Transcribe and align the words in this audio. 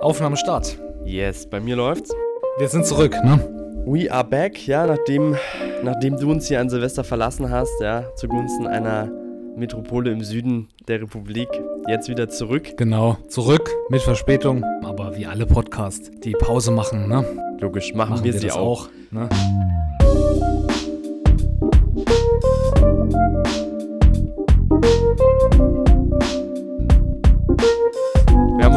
Aufnahme 0.00 0.36
Start. 0.36 0.78
Yes, 1.04 1.46
bei 1.46 1.60
mir 1.60 1.76
läuft's. 1.76 2.10
Wir 2.58 2.68
sind 2.68 2.86
zurück, 2.86 3.14
ne? 3.24 3.38
We 3.86 4.10
are 4.10 4.24
back, 4.24 4.66
ja, 4.66 4.86
nachdem, 4.86 5.36
nachdem 5.82 6.16
du 6.16 6.30
uns 6.30 6.48
hier 6.48 6.60
an 6.60 6.68
Silvester 6.70 7.04
verlassen 7.04 7.50
hast, 7.50 7.72
ja, 7.80 8.04
zugunsten 8.16 8.66
einer 8.66 9.10
Metropole 9.56 10.10
im 10.10 10.22
Süden 10.22 10.68
der 10.88 11.02
Republik, 11.02 11.48
jetzt 11.88 12.08
wieder 12.08 12.28
zurück. 12.28 12.76
Genau, 12.76 13.18
zurück 13.28 13.70
mit 13.88 14.00
Verspätung. 14.02 14.64
Aber 14.84 15.16
wie 15.16 15.26
alle 15.26 15.46
Podcasts, 15.46 16.10
die 16.22 16.32
Pause 16.32 16.70
machen, 16.70 17.08
ne? 17.08 17.24
Logisch, 17.60 17.92
machen, 17.94 18.12
Machen 18.12 18.24
wir, 18.24 18.32
wir 18.32 18.40
sie 18.40 18.50
auch. 18.52 18.86
auch. 18.86 18.88
Ne? 19.10 19.28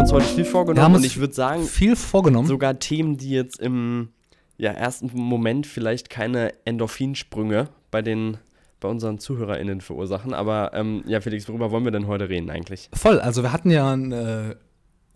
Uns 0.04 0.12
heute 0.12 0.26
viel 0.26 0.44
vorgenommen 0.44 0.96
und 0.96 1.06
ich 1.06 1.18
würde 1.18 1.34
sagen, 1.34 1.64
Viel 1.64 1.96
vorgenommen. 1.96 2.46
sogar 2.46 2.78
Themen, 2.78 3.16
die 3.16 3.30
jetzt 3.30 3.58
im 3.58 4.10
ja, 4.58 4.72
ersten 4.72 5.10
Moment 5.14 5.66
vielleicht 5.66 6.10
keine 6.10 6.52
Endorphinsprünge 6.66 7.70
bei 7.90 8.02
den 8.02 8.38
bei 8.82 8.90
unseren 8.90 9.18
ZuhörerInnen 9.18 9.80
verursachen. 9.80 10.34
Aber 10.34 10.72
ähm, 10.74 11.06
ja, 11.08 11.22
Felix, 11.22 11.48
worüber 11.48 11.72
wollen 11.72 11.86
wir 11.86 11.92
denn 11.92 12.08
heute 12.08 12.28
reden 12.28 12.50
eigentlich? 12.50 12.90
Voll, 12.92 13.22
also 13.22 13.44
wir 13.44 13.54
hatten 13.54 13.72
ja 13.72 13.94
einen 13.94 14.12
äh, 14.12 14.56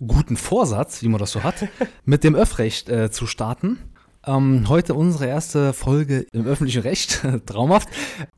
guten 0.06 0.38
Vorsatz, 0.38 1.04
wie 1.04 1.10
man 1.10 1.20
das 1.20 1.34
so 1.34 1.44
hat, 1.44 1.68
mit 2.06 2.24
dem 2.24 2.34
Öffrecht 2.34 2.88
äh, 2.88 3.12
zu 3.12 3.28
starten. 3.28 3.80
Ähm, 4.26 4.70
heute 4.70 4.94
unsere 4.94 5.28
erste 5.28 5.74
Folge 5.74 6.28
im 6.32 6.46
öffentlichen 6.46 6.84
Recht, 6.84 7.26
traumhaft. 7.46 7.90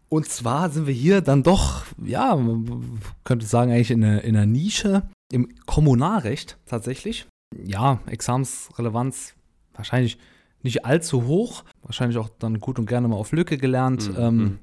Und 0.10 0.28
zwar 0.28 0.72
sind 0.72 0.88
wir 0.88 0.96
hier 0.96 1.22
dann 1.22 1.44
doch, 1.44 1.84
ja, 2.04 2.36
man 2.36 3.00
könnte 3.24 3.46
sagen, 3.46 3.72
eigentlich 3.72 3.92
in 3.92 4.04
einer, 4.04 4.24
in 4.24 4.36
einer 4.36 4.48
Nische 4.48 5.04
im 5.32 5.50
Kommunalrecht 5.66 6.58
tatsächlich. 6.66 7.28
Ja, 7.66 8.00
Examensrelevanz 8.08 9.36
wahrscheinlich 9.74 10.18
nicht 10.62 10.86
allzu 10.86 11.26
hoch, 11.26 11.64
wahrscheinlich 11.84 12.18
auch 12.18 12.30
dann 12.40 12.60
gut 12.60 12.80
und 12.80 12.86
gerne 12.86 13.08
mal 13.08 13.16
auf 13.16 13.32
Lücke 13.32 13.58
gelernt. 13.58 14.10
Mhm. 14.12 14.18
Ähm, 14.20 14.60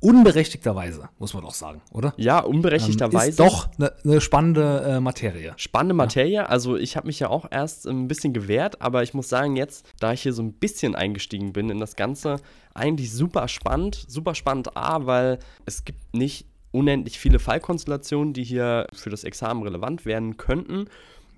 unberechtigterweise, 0.00 1.08
muss 1.18 1.34
man 1.34 1.42
doch 1.42 1.54
sagen, 1.54 1.82
oder? 1.92 2.14
Ja, 2.16 2.44
Ähm, 2.44 2.50
unberechtigterweise. 2.50 3.30
Ist 3.30 3.40
doch 3.40 3.68
eine 3.78 3.92
ne 4.04 4.20
spannende 4.20 4.82
äh, 4.82 5.00
Materie. 5.00 5.52
Spannende 5.56 5.94
Materie. 5.94 6.48
Also 6.48 6.76
ich 6.76 6.96
habe 6.96 7.08
mich 7.08 7.20
ja 7.20 7.28
auch 7.28 7.46
erst 7.50 7.86
ein 7.86 8.08
bisschen 8.08 8.32
gewehrt, 8.32 8.80
aber 8.80 9.02
ich 9.02 9.12
muss 9.12 9.28
sagen, 9.28 9.56
jetzt, 9.56 9.86
da 9.98 10.12
ich 10.12 10.22
hier 10.22 10.32
so 10.32 10.42
ein 10.42 10.52
bisschen 10.52 10.94
eingestiegen 10.94 11.52
bin 11.52 11.68
in 11.68 11.80
das 11.80 11.96
Ganze, 11.96 12.36
eigentlich 12.72 13.12
super 13.12 13.48
spannend. 13.48 14.04
Super 14.08 14.34
spannend 14.34 14.76
A, 14.76 15.06
weil 15.06 15.38
es 15.66 15.84
gibt 15.84 16.14
nicht 16.14 16.46
unendlich 16.72 17.18
viele 17.18 17.38
Fallkonstellationen, 17.38 18.32
die 18.32 18.44
hier 18.44 18.86
für 18.92 19.10
das 19.10 19.24
Examen 19.24 19.62
relevant 19.62 20.04
werden 20.04 20.36
könnten. 20.36 20.86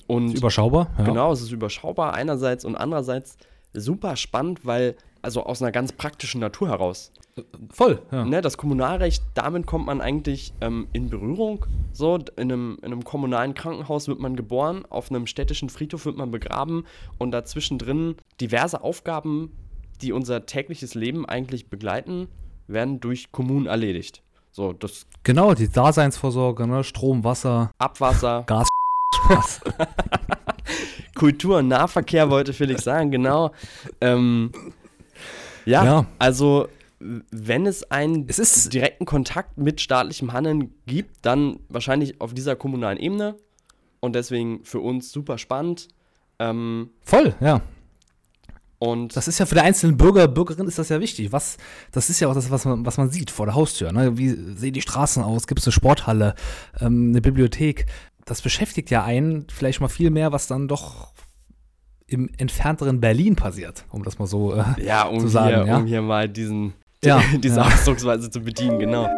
Und 0.07 0.35
Überschaubar, 0.35 0.91
ja. 0.99 1.05
Genau, 1.05 1.33
es 1.33 1.41
ist 1.41 1.53
überschaubar 1.53 2.15
einerseits 2.15 2.65
und 2.65 2.77
andererseits 2.77 3.37
super 3.73 4.17
spannend, 4.17 4.67
weil, 4.67 4.97
also 5.23 5.45
aus 5.45 5.63
einer 5.63 5.73
ganz 5.73 5.93
praktischen 5.93 6.41
Natur 6.41 6.69
heraus. 6.69 7.13
Voll, 7.71 8.03
ja. 8.11 8.25
Ne, 8.27 8.43
das 8.43 8.59
Kommunalrecht, 8.59 9.23
damit 9.35 9.67
kommt 9.67 9.87
man 9.87 10.03
eigentlich 10.03 10.53
ähm, 10.61 10.89
in 10.93 11.09
Berührung. 11.09 11.65
So, 11.93 12.17
in 12.37 12.53
einem, 12.53 12.79
in 12.83 12.93
einem 12.93 13.05
kommunalen 13.05 13.55
Krankenhaus 13.55 14.07
wird 14.07 14.21
man 14.21 14.37
geboren, 14.37 14.85
auf 14.91 15.11
einem 15.11 15.27
städtischen 15.27 15.71
Friedhof 15.71 16.05
wird 16.05 16.19
man 16.19 16.31
begraben 16.31 16.85
und 17.19 17.31
dazwischen 17.31 17.79
drin 17.79 18.17
diverse 18.41 18.83
Aufgaben, 18.83 19.57
die 20.03 20.13
unser 20.13 20.45
tägliches 20.45 20.95
Leben 20.95 21.25
eigentlich 21.25 21.71
begleiten, 21.71 22.29
werden 22.67 23.01
durch 23.01 23.33
Kommunen 23.33 23.67
erledigt. 23.67 24.23
So, 24.53 24.73
das 24.75 25.07
Genau, 25.25 25.55
die 25.55 25.69
Daseinsvorsorge, 25.71 26.67
ne? 26.67 26.85
Strom, 26.85 27.25
Wasser, 27.25 27.71
Abwasser, 27.79 28.43
Gas, 28.47 28.69
Spaß. 29.15 29.61
Kultur 31.15 31.59
und 31.59 31.69
Nahverkehr 31.69 32.31
wollte 32.31 32.53
Felix 32.53 32.85
sagen, 32.85 33.11
genau. 33.11 33.53
Ähm, 34.01 34.51
ja, 35.65 35.85
Ja. 35.85 36.07
also 36.19 36.69
wenn 37.01 37.67
es 37.67 37.91
einen 37.91 38.27
Es 38.29 38.39
ist- 38.39 38.73
direkten 38.73 39.07
Kontakt 39.07 39.59
mit 39.59 39.81
staatlichem 39.81 40.33
Handeln 40.33 40.73
gibt, 40.87 41.17
dann 41.23 41.59
wahrscheinlich 41.69 42.21
auf 42.21 42.33
dieser 42.35 42.55
kommunalen 42.57 42.99
Ebene 42.99 43.35
und 44.01 44.15
deswegen 44.15 44.65
für 44.65 44.81
uns 44.81 45.11
super 45.11 45.39
spannend. 45.39 45.89
Ähm, 46.39 46.91
Voll, 47.03 47.35
ja. 47.41 47.61
Und 48.83 49.15
Das 49.15 49.29
ist 49.29 49.39
ja 49.39 49.47
für 49.47 49.55
die 49.55 49.61
einzelnen 49.61 49.97
Bürger, 49.97 50.27
Bürgerin 50.27 50.67
ist 50.67 50.77
das 50.77 50.89
ja 50.89 50.99
wichtig. 50.99 51.31
Was, 51.31 51.57
das 51.93 52.11
ist 52.11 52.19
ja 52.19 52.27
auch 52.27 52.35
das, 52.35 52.51
was 52.51 52.65
man, 52.65 52.85
was 52.85 52.97
man 52.97 53.11
sieht 53.11 53.31
vor 53.31 53.47
der 53.47 53.55
Haustür. 53.55 53.93
Ne? 53.93 54.19
Wie 54.19 54.31
sehen 54.31 54.73
die 54.73 54.83
Straßen 54.83 55.23
aus? 55.23 55.47
Gibt 55.47 55.61
es 55.61 55.67
eine 55.69 55.73
Sporthalle, 55.73 56.35
ähm, 56.81 57.11
eine 57.11 57.21
Bibliothek? 57.21 57.87
Das 58.25 58.43
beschäftigt 58.43 58.91
ja 58.91 59.05
einen 59.05 59.47
vielleicht 59.49 59.81
mal 59.81 59.87
viel 59.87 60.11
mehr, 60.11 60.33
was 60.33 60.49
dann 60.49 60.67
doch 60.67 61.13
im 62.09 62.29
entfernteren 62.39 63.01
Berlin 63.01 63.37
passiert, 63.37 63.85
um 63.91 64.03
das 64.03 64.19
mal 64.19 64.27
so 64.27 64.53
äh, 64.53 64.65
ja, 64.85 65.05
um, 65.05 65.21
zu 65.21 65.29
sagen, 65.29 65.63
hier, 65.63 65.67
ja. 65.67 65.77
um 65.77 65.87
hier 65.87 66.03
mal 66.03 66.29
diesen, 66.29 66.73
Ja, 67.05 67.23
diese 67.39 67.61
ja. 67.61 67.67
Ausdrucksweise 67.67 68.31
zu 68.31 68.41
bedienen, 68.41 68.81
genau. 68.81 69.09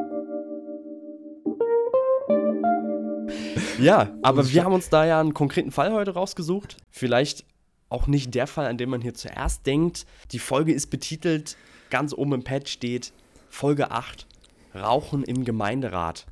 Ja, 3.79 4.11
aber 4.21 4.47
wir 4.47 4.63
haben 4.63 4.75
uns 4.75 4.91
da 4.91 5.07
ja 5.07 5.21
einen 5.21 5.33
konkreten 5.33 5.71
Fall 5.71 5.91
heute 5.95 6.11
rausgesucht. 6.13 6.77
Vielleicht 6.91 7.47
auch 7.95 8.09
nicht 8.09 8.35
der 8.35 8.49
Fall, 8.49 8.67
an 8.67 8.77
den 8.77 8.91
man 8.91 9.01
hier 9.01 9.15
zuerst 9.15 9.65
denkt. 9.67 10.05
Die 10.33 10.41
Folge 10.41 10.73
ist 10.73 10.89
betitelt, 10.89 11.57
ganz 11.91 12.13
oben 12.13 12.33
im 12.33 12.45
Pad 12.45 12.69
steht 12.69 13.13
Folge 13.49 13.93
8, 13.93 14.27
Rauchen 14.75 15.23
im 15.23 15.45
Gemeinderat. 15.45 16.27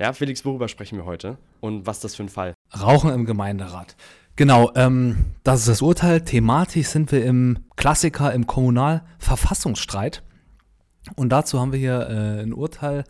Ja, 0.00 0.12
Felix, 0.12 0.44
worüber 0.44 0.66
sprechen 0.66 0.98
wir 0.98 1.04
heute? 1.04 1.38
Und 1.60 1.86
was 1.86 1.98
ist 1.98 2.04
das 2.04 2.16
für 2.16 2.24
ein 2.24 2.28
Fall? 2.28 2.54
Rauchen 2.76 3.10
im 3.10 3.26
Gemeinderat. 3.26 3.94
Genau, 4.34 4.72
ähm, 4.74 5.26
das 5.44 5.60
ist 5.60 5.68
das 5.68 5.82
Urteil. 5.82 6.22
Thematisch 6.22 6.88
sind 6.88 7.12
wir 7.12 7.24
im 7.24 7.58
Klassiker 7.76 8.32
im 8.32 8.48
Kommunalverfassungsstreit. 8.48 10.24
Und 11.14 11.28
dazu 11.28 11.60
haben 11.60 11.70
wir 11.70 11.78
hier 11.78 12.08
äh, 12.08 12.42
ein 12.42 12.52
Urteil 12.52 13.04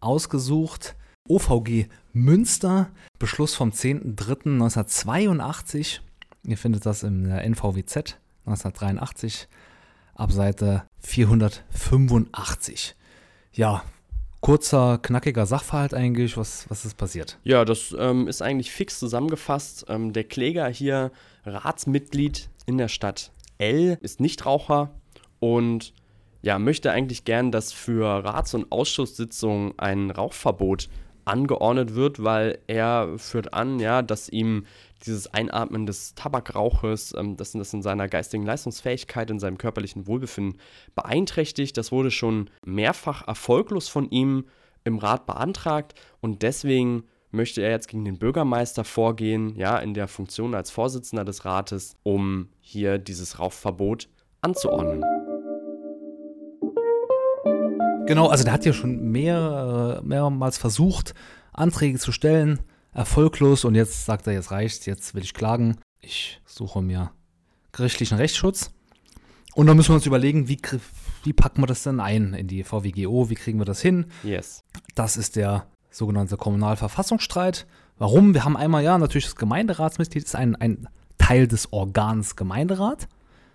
ausgesucht. 0.00 0.96
OVG 1.28 1.86
Münster, 2.12 2.90
Beschluss 3.20 3.54
vom 3.54 3.70
10.03.1982. 3.70 6.00
Ihr 6.46 6.58
findet 6.58 6.84
das 6.86 7.00
der 7.00 7.44
NVWZ 7.44 8.18
1983 8.46 9.48
ab 10.14 10.30
Seite 10.30 10.84
485. 11.00 12.94
Ja, 13.52 13.82
kurzer, 14.40 14.98
knackiger 14.98 15.46
Sachverhalt 15.46 15.94
eigentlich. 15.94 16.36
Was, 16.36 16.68
was 16.68 16.84
ist 16.84 16.98
passiert? 16.98 17.38
Ja, 17.44 17.64
das 17.64 17.96
ähm, 17.98 18.28
ist 18.28 18.42
eigentlich 18.42 18.72
fix 18.72 18.98
zusammengefasst. 18.98 19.86
Ähm, 19.88 20.12
der 20.12 20.24
Kläger 20.24 20.68
hier, 20.68 21.12
Ratsmitglied 21.46 22.50
in 22.66 22.76
der 22.76 22.88
Stadt 22.88 23.32
L, 23.56 23.96
ist 24.02 24.20
Nichtraucher 24.20 24.90
und 25.40 25.94
ja, 26.42 26.58
möchte 26.58 26.90
eigentlich 26.90 27.24
gern, 27.24 27.52
dass 27.52 27.72
für 27.72 28.22
Rats- 28.22 28.52
und 28.52 28.70
Ausschusssitzungen 28.70 29.72
ein 29.78 30.10
Rauchverbot 30.10 30.90
angeordnet 31.24 31.94
wird, 31.94 32.22
weil 32.22 32.58
er 32.66 33.18
führt 33.18 33.54
an, 33.54 33.80
ja, 33.80 34.02
dass 34.02 34.28
ihm 34.28 34.66
dieses 35.06 35.32
Einatmen 35.32 35.86
des 35.86 36.14
Tabakrauches, 36.14 37.14
ähm, 37.16 37.36
dass 37.36 37.52
das 37.52 37.72
in 37.72 37.82
seiner 37.82 38.08
geistigen 38.08 38.44
Leistungsfähigkeit, 38.44 39.30
in 39.30 39.38
seinem 39.38 39.58
körperlichen 39.58 40.06
Wohlbefinden 40.06 40.60
beeinträchtigt. 40.94 41.76
Das 41.76 41.92
wurde 41.92 42.10
schon 42.10 42.50
mehrfach 42.64 43.26
erfolglos 43.26 43.88
von 43.88 44.10
ihm 44.10 44.46
im 44.84 44.98
Rat 44.98 45.26
beantragt 45.26 45.94
und 46.20 46.42
deswegen 46.42 47.04
möchte 47.30 47.62
er 47.62 47.70
jetzt 47.70 47.88
gegen 47.88 48.04
den 48.04 48.18
Bürgermeister 48.18 48.84
vorgehen, 48.84 49.56
ja, 49.56 49.78
in 49.78 49.94
der 49.94 50.08
Funktion 50.08 50.54
als 50.54 50.70
Vorsitzender 50.70 51.24
des 51.24 51.44
Rates, 51.44 51.96
um 52.02 52.48
hier 52.60 52.98
dieses 52.98 53.38
Rauchverbot 53.38 54.08
anzuordnen. 54.40 55.02
Genau, 58.06 58.28
also 58.28 58.44
der 58.44 58.52
hat 58.52 58.66
ja 58.66 58.72
schon 58.72 59.10
mehr, 59.10 60.00
äh, 60.02 60.06
mehrmals 60.06 60.58
versucht, 60.58 61.14
Anträge 61.52 61.98
zu 61.98 62.12
stellen, 62.12 62.60
erfolglos 62.94 63.64
und 63.64 63.74
jetzt 63.74 64.06
sagt 64.06 64.26
er, 64.26 64.32
jetzt 64.32 64.50
reicht's, 64.50 64.86
jetzt 64.86 65.14
will 65.14 65.22
ich 65.22 65.34
klagen. 65.34 65.76
Ich 66.00 66.40
suche 66.46 66.80
mir 66.80 67.10
gerichtlichen 67.72 68.16
Rechtsschutz. 68.16 68.70
Und 69.54 69.66
dann 69.66 69.76
müssen 69.76 69.90
wir 69.90 69.96
uns 69.96 70.06
überlegen, 70.06 70.48
wie, 70.48 70.58
wie 71.24 71.32
packen 71.32 71.62
wir 71.62 71.66
das 71.66 71.82
denn 71.82 72.00
ein 72.00 72.34
in 72.34 72.46
die 72.46 72.64
VWGO, 72.64 73.30
wie 73.30 73.34
kriegen 73.34 73.58
wir 73.58 73.64
das 73.64 73.80
hin? 73.80 74.06
Yes. 74.22 74.64
Das 74.94 75.16
ist 75.16 75.36
der 75.36 75.66
sogenannte 75.90 76.36
Kommunalverfassungsstreit. 76.36 77.66
Warum? 77.98 78.34
Wir 78.34 78.44
haben 78.44 78.56
einmal, 78.56 78.82
ja, 78.82 78.98
natürlich 78.98 79.26
das 79.26 79.36
Gemeinderatsmitglied 79.36 80.24
ist 80.24 80.34
ein, 80.34 80.56
ein 80.56 80.88
Teil 81.18 81.46
des 81.46 81.72
Organs 81.72 82.36
Gemeinderat, 82.36 83.08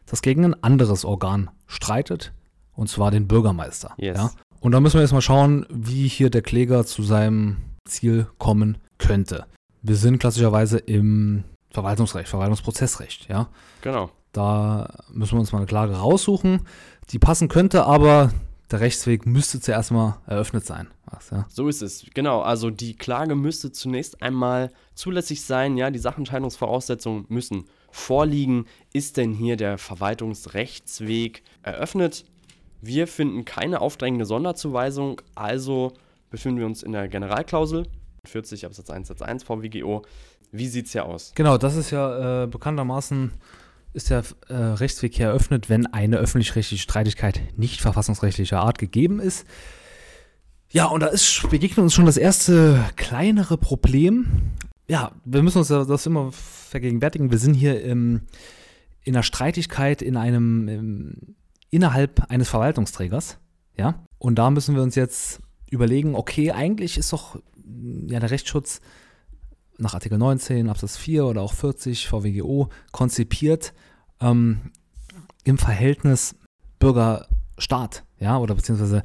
das 0.06 0.21
gegen 0.21 0.45
ein 0.45 0.63
anderes 0.63 1.03
Organ 1.03 1.50
streitet, 1.68 2.33
und 2.74 2.89
zwar 2.89 3.12
den 3.12 3.27
Bürgermeister. 3.27 3.94
Yes. 3.97 4.18
Ja? 4.18 4.31
Und 4.62 4.71
da 4.71 4.80
müssen 4.80 4.95
wir 4.95 5.01
jetzt 5.01 5.12
mal 5.12 5.21
schauen, 5.21 5.65
wie 5.69 6.07
hier 6.07 6.30
der 6.30 6.41
Kläger 6.41 6.86
zu 6.86 7.03
seinem 7.03 7.57
Ziel 7.86 8.27
kommen 8.38 8.77
könnte. 9.00 9.46
Wir 9.81 9.96
sind 9.96 10.19
klassischerweise 10.19 10.78
im 10.78 11.44
Verwaltungsrecht, 11.72 12.30
Verwaltungsprozessrecht, 12.30 13.28
ja. 13.30 13.50
Genau. 13.81 14.12
Da 14.31 14.94
müssen 15.12 15.34
wir 15.34 15.40
uns 15.40 15.51
mal 15.51 15.60
eine 15.60 15.68
Klage 15.68 15.94
raussuchen, 15.94 16.62
die 17.10 17.19
passen 17.19 17.48
könnte, 17.48 17.86
aber 17.86 18.31
der 18.72 18.81
Rechtsweg 18.81 19.25
müsste 19.25 19.60
zuerst 19.60 19.92
mal 19.92 20.22
eröffnet 20.28 20.66
sein. 20.66 20.88
Was, 21.06 21.31
ja? 21.31 21.46
So 21.50 21.68
ist 21.68 21.81
es, 21.81 22.06
genau. 22.13 22.42
Also 22.42 22.69
die 22.69 22.96
Klage 22.96 23.36
müsste 23.36 23.72
zunächst 23.72 24.22
einmal 24.22 24.72
zulässig 24.94 25.44
sein, 25.44 25.75
ja, 25.78 25.90
die 25.90 26.00
Sachentscheidungsvoraussetzungen 26.00 27.25
müssen 27.30 27.66
vorliegen. 27.90 28.66
Ist 28.94 29.18
denn 29.18 29.34
hier 29.34 29.57
der 29.57 29.80
Verwaltungsrechtsweg 29.80 31.44
eröffnet? 31.63 32.25
Wir 32.81 33.07
finden 33.07 33.44
keine 33.44 33.81
aufdrängende 33.81 34.25
Sonderzuweisung, 34.25 35.22
also 35.34 35.94
befinden 36.30 36.60
wir 36.60 36.68
uns 36.68 36.84
in 36.84 36.92
der 36.92 37.07
Generalklausel 37.07 37.88
40 38.29 38.65
Absatz 38.65 38.89
1 38.89 39.07
Satz 39.07 39.21
1 39.21 39.43
VWGO. 39.43 40.03
Wie 40.51 40.67
sieht 40.67 40.87
es 40.87 40.93
hier 40.93 41.05
aus? 41.05 41.33
Genau, 41.35 41.57
das 41.57 41.75
ist 41.75 41.91
ja 41.91 42.43
äh, 42.43 42.47
bekanntermaßen 42.47 43.31
ist 43.93 44.09
der 44.09 44.23
äh, 44.47 44.53
Rechtsweg 44.53 45.15
hier 45.15 45.27
eröffnet, 45.27 45.69
wenn 45.69 45.87
eine 45.87 46.17
öffentlich-rechtliche 46.17 46.81
Streitigkeit 46.81 47.41
nicht 47.57 47.81
verfassungsrechtlicher 47.81 48.59
Art 48.59 48.77
gegeben 48.77 49.19
ist. 49.19 49.45
Ja, 50.69 50.85
und 50.85 50.99
da 51.01 51.07
ist, 51.07 51.49
begegnet 51.49 51.79
uns 51.79 51.93
schon 51.93 52.05
das 52.05 52.17
erste 52.17 52.85
kleinere 52.95 53.57
Problem. 53.57 54.51
Ja, 54.87 55.11
wir 55.25 55.41
müssen 55.41 55.57
uns 55.59 55.69
das 55.69 56.05
immer 56.05 56.31
vergegenwärtigen. 56.31 57.31
Wir 57.31 57.39
sind 57.39 57.55
hier 57.55 57.81
im, 57.83 58.21
in 59.03 59.15
einer 59.15 59.23
Streitigkeit 59.23 60.03
in 60.03 60.15
einem, 60.15 60.67
im, 60.67 61.35
innerhalb 61.71 62.29
eines 62.29 62.49
Verwaltungsträgers. 62.49 63.39
Ja, 63.75 64.03
und 64.19 64.35
da 64.35 64.51
müssen 64.51 64.75
wir 64.75 64.83
uns 64.83 64.95
jetzt 64.95 65.41
überlegen, 65.71 66.13
okay, 66.13 66.51
eigentlich 66.51 66.97
ist 66.97 67.13
doch 67.13 67.39
ja, 68.07 68.19
der 68.19 68.31
Rechtsschutz 68.31 68.81
nach 69.77 69.94
Artikel 69.94 70.18
19 70.18 70.69
Absatz 70.69 70.98
4 70.98 71.25
oder 71.25 71.42
auch 71.42 71.54
40 71.54 72.07
VWGO 72.07 72.69
konzipiert 72.92 73.74
ähm, 74.19 74.71
im 75.44 75.57
Verhältnis 75.57 76.36
Bürger-Staat, 76.80 78.04
ja, 78.19 78.38
oder 78.38 78.56
beziehungsweise 78.56 79.04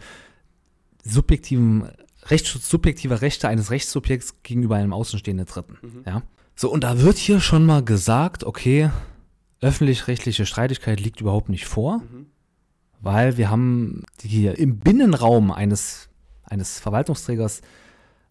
subjektiven 1.05 1.89
Rechtsschutz 2.27 2.69
subjektiver 2.69 3.21
Rechte 3.21 3.49
eines 3.49 3.71
Rechtssubjekts 3.71 4.43
gegenüber 4.43 4.77
einem 4.77 4.93
außenstehenden 4.93 5.47
Dritten, 5.47 5.79
mhm. 5.83 6.03
ja. 6.07 6.23
So, 6.57 6.71
und 6.71 6.85
da 6.85 7.01
wird 7.01 7.17
hier 7.17 7.41
schon 7.41 7.67
mal 7.67 7.85
gesagt, 7.85 8.45
okay, 8.45 8.91
öffentlich-rechtliche 9.61 10.47
Streitigkeit 10.47 11.01
liegt 11.01 11.21
überhaupt 11.21 11.49
nicht 11.49 11.67
vor, 11.67 11.99
mhm. 11.99 12.27
weil 13.01 13.37
wir 13.37 13.51
haben 13.51 14.05
hier 14.23 14.59
im 14.59 14.79
Binnenraum 14.79 15.51
eines, 15.51 16.09
eines 16.45 16.79
Verwaltungsträgers 16.79 17.63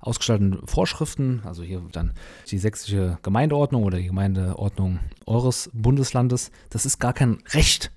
ausgestalteten 0.04 0.68
Vorschriften, 0.68 1.42
also 1.46 1.64
hier 1.64 1.82
dann 1.92 2.14
die 2.50 2.58
sächsische 2.58 3.18
Gemeindeordnung 3.24 3.84
oder 3.84 3.98
die 3.98 4.08
Gemeindeordnung 4.08 5.00
eures 5.26 5.70
Bundeslandes, 5.74 6.52
das 6.70 6.86
ist 6.86 7.00
gar 7.00 7.14
kein 7.14 7.40
Recht, 7.52 7.92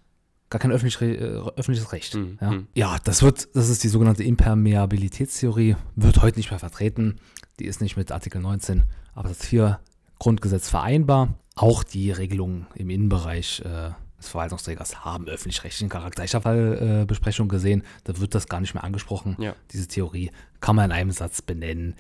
gar 0.48 0.60
kein 0.60 0.70
öffentlich, 0.70 1.00
äh, 1.00 1.16
öffentliches 1.16 1.92
Recht. 1.92 2.14
Mhm. 2.14 2.38
Ja? 2.40 2.50
Mhm. 2.52 2.66
ja, 2.74 2.96
das 3.04 3.22
wird, 3.22 3.48
das 3.54 3.68
ist 3.68 3.82
die 3.82 3.88
sogenannte 3.88 4.22
Impermeabilitätstheorie, 4.22 5.76
wird 5.96 6.22
heute 6.22 6.38
nicht 6.38 6.50
mehr 6.50 6.60
vertreten. 6.60 7.16
Die 7.58 7.66
ist 7.66 7.80
nicht 7.80 7.96
mit 7.96 8.12
Artikel 8.12 8.40
19 8.40 8.84
Absatz 9.14 9.44
4 9.46 9.80
Grundgesetz 10.18 10.68
vereinbar. 10.68 11.34
Auch 11.56 11.82
die 11.82 12.10
Regelungen 12.10 12.66
im 12.74 12.90
Innenbereich 12.90 13.62
äh, 13.64 13.90
des 14.18 14.28
Verwaltungsträgers 14.28 15.04
haben 15.04 15.28
öffentlich-rechtlichen 15.28 15.88
Charakter. 15.88 16.24
Ich 16.24 16.34
habe 16.34 16.42
Fallbesprechung 16.42 17.46
äh, 17.46 17.50
gesehen, 17.50 17.82
da 18.04 18.18
wird 18.18 18.34
das 18.34 18.48
gar 18.48 18.60
nicht 18.60 18.74
mehr 18.74 18.84
angesprochen. 18.84 19.36
Ja. 19.38 19.54
Diese 19.72 19.88
Theorie 19.88 20.30
kann 20.60 20.76
man 20.76 20.86
in 20.86 20.92
einem 20.92 21.10
Satz 21.10 21.42
benennen 21.42 21.94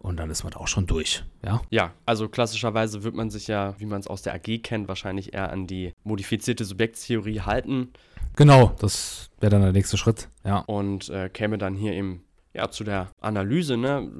und 0.00 0.16
dann 0.16 0.30
ist 0.30 0.44
man 0.44 0.54
auch 0.54 0.66
schon 0.66 0.86
durch. 0.86 1.22
Ja, 1.44 1.60
ja 1.70 1.92
also 2.06 2.28
klassischerweise 2.28 3.02
wird 3.02 3.14
man 3.14 3.30
sich 3.30 3.46
ja, 3.46 3.74
wie 3.78 3.86
man 3.86 4.00
es 4.00 4.06
aus 4.06 4.22
der 4.22 4.34
AG 4.34 4.62
kennt, 4.62 4.88
wahrscheinlich 4.88 5.34
eher 5.34 5.52
an 5.52 5.66
die 5.66 5.92
modifizierte 6.04 6.64
Subjektstheorie 6.64 7.42
halten. 7.42 7.92
Genau, 8.36 8.74
das 8.78 9.30
wäre 9.40 9.50
dann 9.50 9.62
der 9.62 9.72
nächste 9.72 9.96
Schritt. 9.96 10.28
Ja. 10.44 10.60
Und 10.60 11.08
äh, 11.10 11.28
käme 11.28 11.58
dann 11.58 11.74
hier 11.74 11.92
eben 11.92 12.24
ja, 12.54 12.70
zu 12.70 12.84
der 12.84 13.10
Analyse. 13.20 13.76
Ne? 13.76 14.10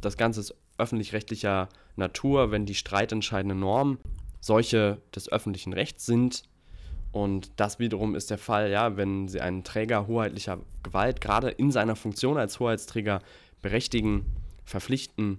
Das 0.00 0.16
Ganze 0.16 0.40
ist 0.40 0.54
öffentlich-rechtlicher 0.78 1.68
Natur, 1.96 2.50
wenn 2.50 2.66
die 2.66 2.74
streitentscheidenden 2.74 3.60
Normen 3.60 3.98
solche 4.40 5.02
des 5.14 5.30
öffentlichen 5.30 5.72
Rechts 5.72 6.06
sind, 6.06 6.44
und 7.12 7.52
das 7.56 7.78
wiederum 7.78 8.14
ist 8.14 8.30
der 8.30 8.38
Fall, 8.38 8.70
ja, 8.70 8.96
wenn 8.96 9.28
sie 9.28 9.40
einen 9.40 9.64
Träger 9.64 10.06
hoheitlicher 10.06 10.58
Gewalt 10.82 11.20
gerade 11.20 11.48
in 11.48 11.70
seiner 11.70 11.96
Funktion 11.96 12.36
als 12.36 12.60
Hoheitsträger 12.60 13.20
berechtigen, 13.62 14.26
verpflichten 14.64 15.38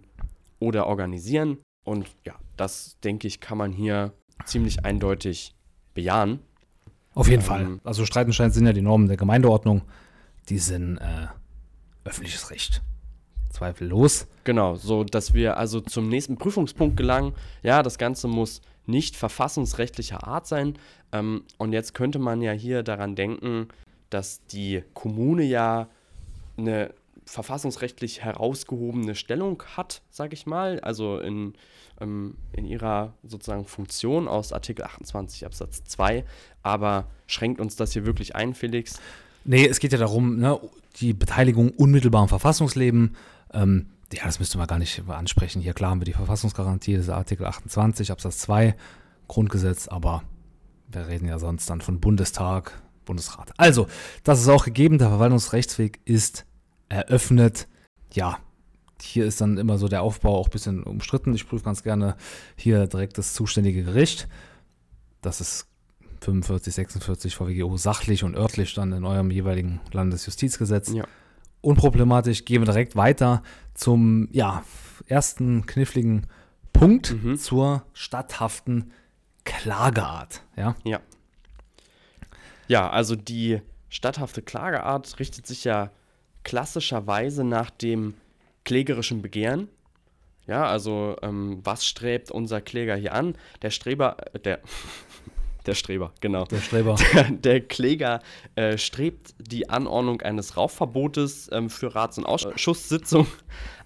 oder 0.60 0.88
organisieren. 0.88 1.60
Und 1.84 2.08
ja, 2.26 2.36
das 2.58 2.98
denke 3.04 3.28
ich, 3.28 3.40
kann 3.40 3.58
man 3.58 3.72
hier 3.72 4.14
ziemlich 4.46 4.86
eindeutig 4.86 5.56
bejahen. 5.94 6.40
Auf 7.14 7.28
jeden 7.28 7.42
ähm, 7.42 7.48
Fall. 7.48 7.80
Also 7.84 8.06
Streitenschein 8.06 8.52
sind 8.52 8.66
ja 8.66 8.74
die 8.74 8.82
Normen 8.82 9.08
der 9.08 9.18
Gemeindeordnung. 9.18 9.84
Die 10.50 10.60
sind 10.60 10.98
äh, 10.98 11.28
öffentliches 12.04 12.52
Recht. 12.52 12.82
Zweifellos. 13.50 14.28
Genau, 14.44 14.76
so 14.76 15.04
dass 15.04 15.34
wir 15.34 15.58
also 15.58 15.82
zum 15.82 16.10
nächsten 16.10 16.38
Prüfungspunkt 16.38 16.98
gelangen. 16.98 17.34
Ja, 17.64 17.84
das 17.84 17.98
Ganze 17.98 18.28
muss 18.28 18.62
nicht 18.88 19.16
verfassungsrechtlicher 19.16 20.26
Art 20.26 20.48
sein. 20.48 20.78
Ähm, 21.12 21.44
und 21.58 21.74
jetzt 21.74 21.94
könnte 21.94 22.20
man 22.20 22.42
ja 22.42 22.52
hier 22.52 22.84
daran 22.84 23.16
denken, 23.16 23.68
dass 24.10 24.46
die 24.48 24.84
Kommune 24.94 25.44
ja 25.44 25.88
eine 26.58 26.94
verfassungsrechtlich 27.26 28.24
herausgehobene 28.24 29.14
Stellung 29.14 29.62
hat, 29.76 30.02
sage 30.10 30.34
ich 30.34 30.46
mal, 30.46 30.80
also 30.80 31.20
in, 31.20 31.54
ähm, 32.00 32.36
in 32.54 32.66
ihrer 32.66 33.14
sozusagen 33.24 33.66
Funktion 33.66 34.28
aus 34.28 34.54
Artikel 34.54 34.86
28 34.86 35.46
Absatz 35.46 35.84
2. 35.84 36.24
Aber 36.64 37.06
schränkt 37.28 37.60
uns 37.60 37.76
das 37.76 37.92
hier 37.92 38.06
wirklich 38.06 38.36
ein, 38.36 38.54
Felix? 38.54 39.00
Nee, 39.44 39.66
es 39.66 39.80
geht 39.80 39.92
ja 39.92 39.98
darum, 39.98 40.38
ne, 40.38 40.60
die 40.98 41.14
Beteiligung 41.14 41.72
unmittelbar 41.72 42.24
im 42.24 42.30
Verfassungsleben. 42.30 43.16
Ähm, 43.54 43.88
ja, 44.14 44.26
das 44.26 44.40
müsste 44.40 44.58
man 44.58 44.68
gar 44.68 44.80
nicht 44.80 45.04
ansprechen. 45.08 45.62
Hier 45.62 45.74
klar 45.74 45.92
haben 45.92 46.02
wir 46.02 46.06
die 46.06 46.14
Verfassungsgarantie, 46.14 46.94
das 46.94 47.06
ist 47.06 47.10
Artikel 47.10 47.46
28 47.46 48.12
Absatz 48.12 48.40
2 48.40 48.76
Grundgesetz, 49.28 49.88
aber 49.88 50.24
wir 50.88 51.08
reden 51.08 51.28
ja 51.28 51.40
sonst 51.40 51.70
dann 51.70 51.82
von 51.82 52.00
Bundestag, 52.00 52.82
Bundesrat. 53.04 53.52
Also, 53.58 53.88
das 54.24 54.40
ist 54.42 54.48
auch 54.48 54.66
gegeben, 54.66 54.98
der 54.98 55.10
Verwaltungsrechtsweg 55.10 56.00
ist 56.06 56.46
eröffnet. 56.88 57.68
Ja, 58.14 58.40
hier 59.02 59.26
ist 59.26 59.42
dann 59.42 59.58
immer 59.58 59.78
so 59.78 59.90
der 59.90 60.02
Aufbau 60.02 60.38
auch 60.38 60.48
ein 60.48 60.52
bisschen 60.52 60.84
umstritten. 60.84 61.36
Ich 61.36 61.48
prüfe 61.48 61.66
ganz 61.66 61.84
gerne 61.84 62.16
hier 62.56 62.88
direkt 62.88 63.18
das 63.18 63.34
zuständige 63.34 63.84
Gericht. 63.84 64.30
Das 65.22 65.42
ist 65.42 65.68
45, 66.22 66.74
46 66.74 67.36
VWGO 67.36 67.76
sachlich 67.76 68.24
und 68.24 68.36
örtlich 68.36 68.74
dann 68.74 68.94
in 68.94 69.04
eurem 69.04 69.30
jeweiligen 69.32 69.82
Landesjustizgesetz. 69.92 70.94
Ja 70.94 71.06
unproblematisch. 71.68 72.46
Gehen 72.46 72.62
wir 72.62 72.66
direkt 72.66 72.96
weiter 72.96 73.44
zum 73.74 74.30
ja, 74.32 74.64
ersten 75.08 75.66
kniffligen 75.66 76.28
Punkt 76.74 77.14
mhm. 77.24 77.38
zur 77.38 77.84
statthaften 77.94 78.92
Klageart. 79.44 80.44
Ja? 80.56 80.76
ja. 80.84 81.00
Ja, 82.68 82.90
also 82.90 83.16
die 83.16 83.62
statthafte 83.90 84.42
Klageart 84.42 85.20
richtet 85.20 85.48
sich 85.48 85.64
ja 85.64 85.92
klassischerweise 86.44 87.44
nach 87.44 87.70
dem 87.70 88.14
klägerischen 88.66 89.22
Begehren. 89.22 89.70
Ja, 90.46 90.66
also 90.66 91.18
ähm, 91.22 91.60
was 91.64 91.86
strebt 91.86 92.32
unser 92.32 92.62
Kläger 92.62 92.96
hier 92.96 93.14
an? 93.14 93.36
Der 93.62 93.70
Streber, 93.70 94.18
äh, 94.34 94.40
der 94.40 94.60
der 95.68 95.76
Streber, 95.76 96.14
genau. 96.22 96.46
Der 96.46 96.62
Streber. 96.62 96.96
Der, 97.14 97.32
der 97.32 97.62
Kläger 97.62 98.22
äh, 98.56 98.78
strebt 98.78 99.36
die 99.40 99.70
Anordnung 99.70 100.22
eines 100.22 100.58
Rauchverbotes 100.58 101.50
ähm, 101.52 101.70
für 101.70 101.94
Rats- 101.94 102.18
und 102.18 102.26
Ausschusssitzung 102.26 103.28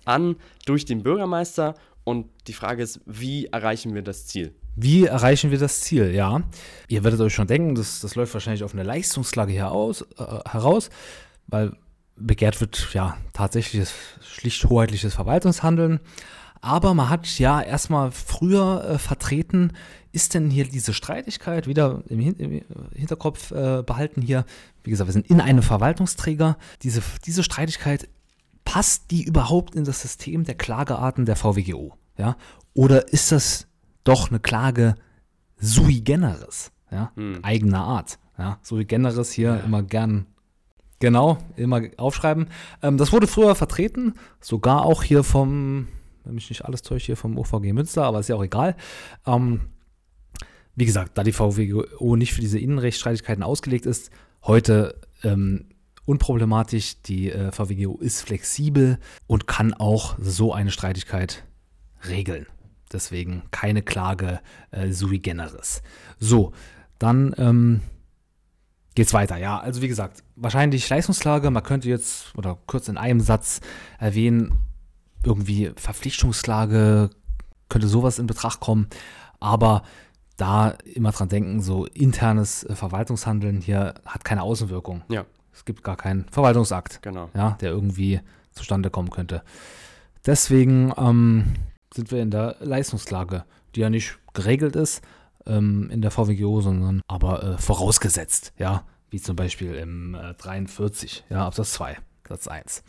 an 0.06 0.36
durch 0.66 0.86
den 0.86 1.04
Bürgermeister. 1.04 1.76
Und 2.04 2.28
die 2.48 2.54
Frage 2.54 2.84
ist, 2.84 3.02
wie 3.06 3.46
erreichen 3.46 3.94
wir 3.94 4.02
das 4.02 4.28
Ziel? 4.28 4.54
Wie 4.76 5.06
erreichen 5.06 5.52
wir 5.52 5.60
das 5.60 5.82
Ziel? 5.82 6.14
Ja, 6.14 6.42
ihr 6.88 7.04
werdet 7.04 7.20
euch 7.20 7.34
schon 7.34 7.48
denken, 7.48 7.76
das, 7.76 8.00
das 8.00 8.16
läuft 8.16 8.34
wahrscheinlich 8.34 8.64
auf 8.64 8.74
eine 8.74 8.84
Leistungsklage 8.84 9.52
hier 9.52 9.72
aus, 9.72 10.04
äh, 10.18 10.50
heraus, 10.50 10.90
weil 11.48 11.74
begehrt 12.16 12.62
wird 12.62 12.90
ja 12.94 13.18
tatsächlich 13.34 13.90
schlicht 14.22 14.64
hoheitliches 14.66 15.14
Verwaltungshandeln. 15.14 16.00
Aber 16.62 16.94
man 16.94 17.10
hat 17.10 17.40
ja 17.40 17.60
erstmal 17.60 18.12
früher 18.12 18.84
äh, 18.84 18.98
vertreten, 19.00 19.74
ist 20.12 20.36
denn 20.36 20.50
hier 20.52 20.66
diese 20.66 20.94
Streitigkeit 20.94 21.68
wieder 21.68 22.04
im, 22.08 22.20
Hin 22.20 22.36
im 22.36 22.62
Hinterkopf 22.94 23.52
äh, 23.52 23.82
behalten 23.84 24.22
hier? 24.22 24.46
Wie 24.84 24.92
gesagt, 24.92 25.08
wir 25.08 25.14
sind 25.14 25.28
in 25.28 25.42
einem 25.42 25.64
Verwaltungsträger. 25.64 26.58
Diese, 26.84 27.02
diese 27.26 27.44
Streitigkeit, 27.44 28.08
passt 28.64 29.10
die 29.10 29.24
überhaupt 29.24 29.76
in 29.76 29.86
das 29.86 30.02
System 30.02 30.44
der 30.44 30.56
Klagearten 30.56 31.26
der 31.26 31.36
VWGO? 31.36 31.94
Ja? 32.18 32.38
Oder 32.74 33.12
ist 33.12 33.32
das 33.32 33.68
doch 34.04 34.30
eine 34.30 34.40
Klage 34.40 34.96
sui 35.58 36.02
generis? 36.02 36.72
Ja? 36.92 37.12
Hm. 37.16 37.40
Eigener 37.42 37.84
Art. 37.84 38.20
Ja? 38.38 38.60
Sui 38.62 38.86
generis 38.86 39.32
hier 39.32 39.56
ja. 39.56 39.58
immer 39.58 39.84
gern 39.84 40.28
Genau, 41.00 41.40
immer 41.56 41.82
aufschreiben. 41.98 42.46
Ähm, 42.84 42.98
das 42.98 43.12
wurde 43.12 43.26
früher 43.26 43.56
vertreten, 43.56 44.14
sogar 44.40 44.86
auch 44.86 45.02
hier 45.02 45.24
vom 45.24 45.88
wenn 46.24 46.36
mich 46.36 46.50
nicht 46.50 46.66
alles 46.66 46.82
täuscht, 46.82 47.06
hier 47.06 47.18
vom 47.18 47.38
OVG 47.38 47.74
Münster, 47.74 48.04
aber 48.04 48.20
ist 48.20 48.30
ja 48.30 48.36
auch 48.36 48.44
egal. 48.44 48.76
Ähm, 49.26 49.62
wie 50.76 50.86
gesagt, 50.86 51.18
da 51.18 51.24
die 51.24 51.34
VWGO 51.34 52.16
nicht 52.16 52.34
für 52.34 52.42
diese 52.42 52.60
Innenrechtsstreitigkeiten 52.60 53.44
ausgelegt 53.44 53.86
ist, 53.86 54.10
heute 54.44 55.00
ähm, 55.24 55.66
unproblematisch. 56.06 57.02
Die 57.04 57.32
äh, 57.32 57.52
VWGO 57.52 57.98
ist 57.98 58.22
flexibel 58.22 59.00
und 59.28 59.48
kann 59.48 59.74
auch 59.74 60.16
so 60.20 60.54
eine 60.54 60.72
Streitigkeit 60.72 61.44
regeln. 62.08 62.48
Deswegen 62.92 63.44
keine 63.52 63.82
Klage 63.82 64.40
äh, 64.72 64.92
sui 64.92 65.20
generis. 65.20 65.82
So, 66.20 66.52
dann 67.00 67.34
ähm, 67.38 67.82
geht's 68.96 69.14
weiter. 69.14 69.38
Ja, 69.38 69.60
also 69.60 69.82
wie 69.82 69.88
gesagt, 69.88 70.24
wahrscheinlich 70.36 70.88
Leistungsklage. 70.90 71.50
Man 71.52 71.64
könnte 71.64 71.90
jetzt 71.90 72.36
oder 72.36 72.58
kurz 72.66 72.88
in 72.88 72.98
einem 72.98 73.22
Satz 73.22 73.62
erwähnen, 74.00 74.58
irgendwie 75.24 75.72
Verpflichtungsklage 75.76 77.10
könnte 77.70 77.88
sowas 77.88 78.20
in 78.20 78.28
Betracht 78.28 78.60
kommen. 78.60 78.88
Aber 79.40 79.84
da 80.38 80.70
immer 80.96 81.12
dran 81.12 81.30
denken, 81.30 81.62
so 81.62 81.86
internes 81.86 82.64
äh, 82.64 82.76
Verwaltungshandeln 82.76 83.62
hier 83.62 83.94
hat 84.06 84.24
keine 84.24 84.44
Außenwirkung. 84.44 85.04
Ja. 85.10 85.26
Es 85.54 85.66
gibt 85.66 85.84
gar 85.84 85.98
keinen 85.98 86.26
Verwaltungsakt, 86.30 87.02
Genau. 87.02 87.30
ja, 87.34 87.58
der 87.62 87.72
irgendwie 87.72 88.22
zustande 88.52 88.90
kommen 88.90 89.10
könnte. 89.10 89.44
Deswegen 90.26 90.94
ähm, 90.98 91.54
sind 91.94 92.12
wir 92.12 92.22
in 92.22 92.32
der 92.32 92.56
Leistungsklage, 92.60 93.44
die 93.76 93.82
ja 93.82 93.90
nicht 93.90 94.18
geregelt 94.34 94.76
ist 94.76 95.02
ähm, 95.46 95.90
in 95.92 96.02
der 96.02 96.12
VWGO, 96.12 96.62
sondern 96.62 97.02
aber 97.08 97.44
äh, 97.44 97.58
vorausgesetzt, 97.58 98.54
ja, 98.58 98.86
wie 99.10 99.20
zum 99.20 99.36
Beispiel 99.36 99.76
im 99.76 100.16
äh, 100.16 100.34
43, 100.36 101.26
ja, 101.30 101.46
Absatz 101.46 101.74
2, 101.74 101.98
Satz 102.30 102.48
1. 102.48 102.84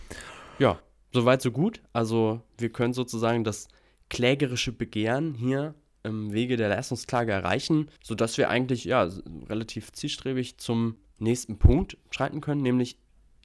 Ja, 0.59 0.79
soweit 1.13 1.43
so 1.43 1.51
gut. 1.51 1.83
Also 1.93 2.41
wir 2.59 2.71
können 2.71 2.95
sozusagen 2.95 3.45
das 3.45 3.69
klägerische 4.09 4.73
Begehren 4.73 5.35
hier 5.35 5.75
im 6.03 6.33
Wege 6.33 6.57
der 6.57 6.69
Leistungsklage 6.69 7.33
erreichen, 7.33 7.89
sodass 8.03 8.39
wir 8.39 8.49
eigentlich 8.49 8.85
ja 8.85 9.09
relativ 9.49 9.93
zielstrebig 9.93 10.59
zum 10.59 10.97
nächsten 11.19 11.59
Punkt 11.59 11.97
schreiten 12.11 12.41
können, 12.41 12.63
nämlich 12.63 12.99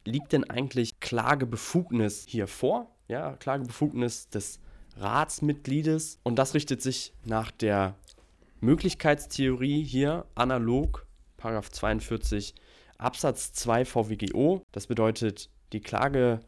liegt 0.06 0.34
denn 0.34 0.50
eigentlich 0.50 1.00
Klagebefugnis 1.00 2.26
hier 2.28 2.48
vor? 2.48 2.96
Ja, 3.08 3.36
Klagebefugnis 3.38 4.30
des 4.30 4.60
Ratsmitgliedes 4.98 6.20
und 6.24 6.38
das 6.40 6.54
richtet 6.56 6.82
sich 6.82 7.14
nach 7.24 7.52
der 7.52 7.96
Möglichkeitstheorie 8.60 9.84
hier 9.84 10.26
analog, 10.34 11.06
Paragraph 11.38 11.70
42 11.70 12.56
Absatz 12.98 13.54
2 13.54 13.86
VWGO. 13.86 14.64
Das 14.72 14.88
bedeutet, 14.88 15.52
die 15.72 15.82
Klage 15.82 16.40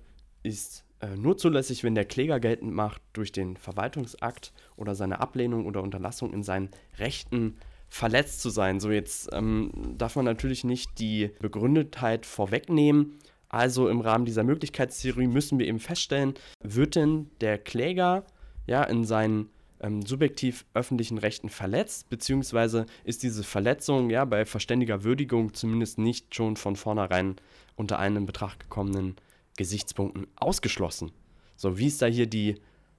ist 0.42 0.84
nur 1.16 1.38
zulässig, 1.38 1.84
wenn 1.84 1.96
der 1.96 2.06
Kläger 2.06 2.40
geltend 2.40 2.74
macht, 2.74 3.02
durch 3.14 3.32
den 3.32 3.58
Verwaltungsakt 3.58 4.54
oder 4.76 4.96
seine 4.96 5.20
Ablehnung 5.22 5.66
oder 5.66 5.82
Unterlassung 5.82 6.34
in 6.34 6.44
seinen 6.44 6.70
Rechten 6.98 7.58
verletzt 7.90 8.42
zu 8.42 8.50
sein. 8.50 8.80
So 8.80 8.92
jetzt 8.92 9.30
ähm, 9.34 9.72
darf 9.98 10.16
man 10.16 10.26
natürlich 10.26 10.64
nicht 10.64 11.00
die 11.00 11.32
Begründetheit 11.40 12.26
vorwegnehmen. 12.26 13.20
Also 13.50 13.90
im 13.90 14.02
Rahmen 14.02 14.26
dieser 14.26 14.44
Möglichkeitstheorie 14.44 15.28
müssen 15.28 15.58
wir 15.58 15.68
eben 15.68 15.80
feststellen, 15.80 16.36
wird 16.62 16.96
denn 16.96 17.32
der 17.42 17.58
Kläger 17.58 18.26
ja 18.68 18.84
in 18.84 19.06
seinen 19.06 19.50
ähm, 19.82 20.06
subjektiv 20.06 20.66
öffentlichen 20.76 21.18
Rechten 21.18 21.50
verletzt, 21.50 22.10
beziehungsweise 22.10 22.86
ist 23.04 23.24
diese 23.24 23.44
Verletzung 23.44 24.12
ja 24.12 24.26
bei 24.26 24.46
verständiger 24.46 25.04
Würdigung 25.04 25.54
zumindest 25.54 25.98
nicht 25.98 26.36
schon 26.36 26.58
von 26.58 26.76
vornherein 26.76 27.38
unter 27.76 27.98
einen 27.98 28.18
in 28.18 28.26
Betracht 28.28 28.60
gekommenen 28.60 29.16
Gesichtspunkten 29.60 30.26
ausgeschlossen. 30.38 31.12
So, 31.58 31.78
wie 31.78 31.88
ist 31.88 32.02
da 32.02 32.06
hier 32.06 32.28
die 32.28 32.56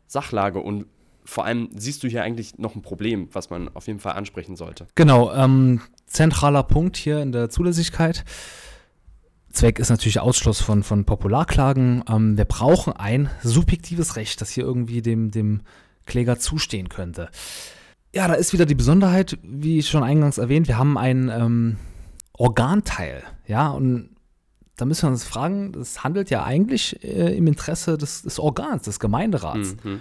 Sachlage 0.06 0.60
und 0.60 0.84
vor 1.24 1.44
allem 1.44 1.70
siehst 1.74 2.02
du 2.02 2.08
hier 2.08 2.22
eigentlich 2.22 2.58
noch 2.58 2.74
ein 2.74 2.82
Problem, 2.82 3.28
was 3.32 3.48
man 3.48 3.68
auf 3.74 3.86
jeden 3.86 3.98
Fall 3.98 4.12
ansprechen 4.12 4.56
sollte. 4.56 4.86
Genau, 4.94 5.32
ähm, 5.32 5.80
zentraler 6.06 6.62
Punkt 6.62 6.96
hier 6.96 7.22
in 7.22 7.32
der 7.32 7.48
Zulässigkeit. 7.48 8.24
Zweck 9.50 9.78
ist 9.78 9.90
natürlich 9.90 10.20
Ausschluss 10.20 10.60
von, 10.60 10.82
von 10.82 11.04
Popularklagen. 11.04 12.04
Ähm, 12.08 12.36
wir 12.36 12.44
brauchen 12.44 12.92
ein 12.92 13.30
subjektives 13.42 14.16
Recht, 14.16 14.40
das 14.40 14.50
hier 14.50 14.64
irgendwie 14.64 15.02
dem, 15.02 15.30
dem 15.30 15.62
Kläger 16.06 16.38
zustehen 16.38 16.88
könnte. 16.88 17.30
Ja, 18.14 18.28
da 18.28 18.34
ist 18.34 18.52
wieder 18.52 18.66
die 18.66 18.74
Besonderheit, 18.74 19.38
wie 19.42 19.82
schon 19.82 20.02
eingangs 20.02 20.38
erwähnt, 20.38 20.68
wir 20.68 20.78
haben 20.78 20.98
einen 20.98 21.28
ähm, 21.28 21.76
Organteil. 22.32 23.22
Ja, 23.46 23.68
und 23.68 24.10
da 24.80 24.86
müssen 24.86 25.02
wir 25.02 25.10
uns 25.10 25.24
fragen, 25.24 25.72
das 25.72 26.02
handelt 26.04 26.30
ja 26.30 26.44
eigentlich 26.44 27.04
äh, 27.04 27.36
im 27.36 27.46
Interesse 27.46 27.98
des, 27.98 28.22
des 28.22 28.38
Organs, 28.38 28.84
des 28.84 28.98
Gemeinderats 28.98 29.76
Mhm. 29.84 30.00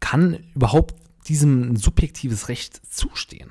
kann 0.00 0.38
überhaupt 0.54 0.94
diesem 1.28 1.72
ein 1.72 1.76
subjektives 1.76 2.48
Recht 2.48 2.80
zustehen? 2.86 3.50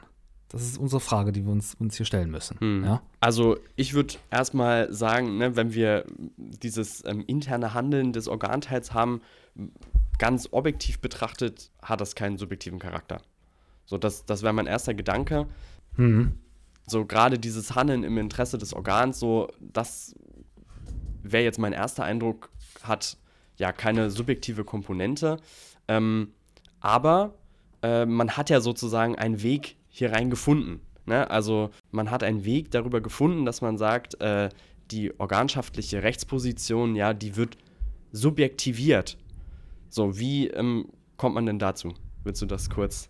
Das 0.49 0.63
ist 0.63 0.77
unsere 0.77 1.01
Frage, 1.01 1.31
die 1.31 1.43
wir 1.43 1.51
uns, 1.51 1.75
uns 1.75 1.97
hier 1.97 2.05
stellen 2.05 2.31
müssen. 2.31 2.57
Hm. 2.59 2.83
Ja? 2.83 3.01
Also 3.19 3.57
ich 3.75 3.93
würde 3.93 4.15
erstmal 4.31 4.91
sagen, 4.93 5.37
ne, 5.37 5.55
wenn 5.55 5.73
wir 5.73 6.05
dieses 6.37 7.03
ähm, 7.05 7.23
interne 7.27 7.73
Handeln 7.73 8.13
des 8.13 8.27
Organteils 8.27 8.93
haben, 8.93 9.21
ganz 10.17 10.47
objektiv 10.51 10.99
betrachtet, 10.99 11.71
hat 11.81 11.99
das 11.99 12.15
keinen 12.15 12.37
subjektiven 12.37 12.79
Charakter. 12.79 13.21
So, 13.85 13.97
das, 13.97 14.25
das 14.25 14.43
wäre 14.43 14.53
mein 14.53 14.67
erster 14.67 14.93
Gedanke. 14.93 15.47
Mhm. 15.97 16.39
So, 16.87 17.05
gerade 17.05 17.37
dieses 17.39 17.75
Handeln 17.75 18.03
im 18.03 18.17
Interesse 18.17 18.57
des 18.57 18.73
Organs, 18.73 19.19
so, 19.19 19.49
das 19.59 20.15
wäre 21.31 21.43
jetzt 21.43 21.59
mein 21.59 21.73
erster 21.73 22.03
Eindruck, 22.03 22.49
hat 22.83 23.17
ja 23.57 23.71
keine 23.71 24.09
subjektive 24.09 24.63
Komponente. 24.63 25.37
Ähm, 25.87 26.33
aber 26.79 27.35
äh, 27.81 28.05
man 28.05 28.31
hat 28.31 28.49
ja 28.49 28.61
sozusagen 28.61 29.15
einen 29.15 29.41
Weg 29.41 29.77
hier 29.89 30.11
rein 30.11 30.29
gefunden. 30.29 30.81
Ne? 31.05 31.29
Also 31.29 31.69
man 31.91 32.11
hat 32.11 32.23
einen 32.23 32.45
Weg 32.45 32.71
darüber 32.71 33.01
gefunden, 33.01 33.45
dass 33.45 33.61
man 33.61 33.77
sagt, 33.77 34.19
äh, 34.21 34.49
die 34.91 35.19
organschaftliche 35.19 36.03
Rechtsposition, 36.03 36.95
ja, 36.95 37.13
die 37.13 37.35
wird 37.35 37.57
subjektiviert. 38.11 39.17
So, 39.89 40.17
wie 40.17 40.47
ähm, 40.47 40.87
kommt 41.17 41.35
man 41.35 41.45
denn 41.45 41.59
dazu? 41.59 41.93
Willst 42.23 42.41
du 42.41 42.45
das 42.45 42.69
kurz 42.69 43.07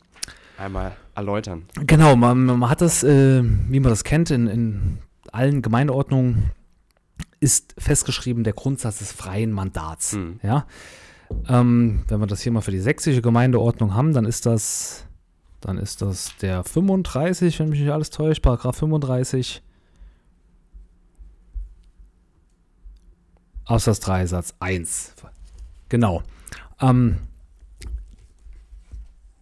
einmal 0.57 0.95
erläutern? 1.15 1.65
Genau, 1.85 2.15
man, 2.15 2.45
man 2.45 2.69
hat 2.69 2.81
das, 2.81 3.03
äh, 3.03 3.43
wie 3.43 3.79
man 3.79 3.89
das 3.89 4.03
kennt, 4.03 4.31
in, 4.31 4.47
in 4.47 4.97
allen 5.31 5.61
Gemeindeordnungen 5.61 6.51
ist 7.39 7.75
festgeschrieben 7.77 8.43
der 8.43 8.53
Grundsatz 8.53 8.99
des 8.99 9.11
freien 9.11 9.51
Mandats. 9.51 10.13
Hm. 10.13 10.39
Ja? 10.43 10.65
Ähm, 11.47 12.03
wenn 12.07 12.19
wir 12.19 12.27
das 12.27 12.41
hier 12.41 12.51
mal 12.51 12.61
für 12.61 12.71
die 12.71 12.79
sächsische 12.79 13.21
Gemeindeordnung 13.21 13.93
haben, 13.93 14.13
dann 14.13 14.25
ist 14.25 14.45
das, 14.45 15.05
dann 15.61 15.77
ist 15.77 16.01
das 16.01 16.35
der 16.41 16.63
35, 16.63 17.59
wenn 17.59 17.69
mich 17.69 17.79
nicht 17.79 17.91
alles 17.91 18.09
täuscht, 18.09 18.41
Paragraph 18.41 18.77
35. 18.77 19.61
Absatz 23.65 23.99
3, 24.01 24.27
Satz 24.27 24.53
1. 24.59 25.15
Genau. 25.89 26.21
Ähm, 26.79 27.17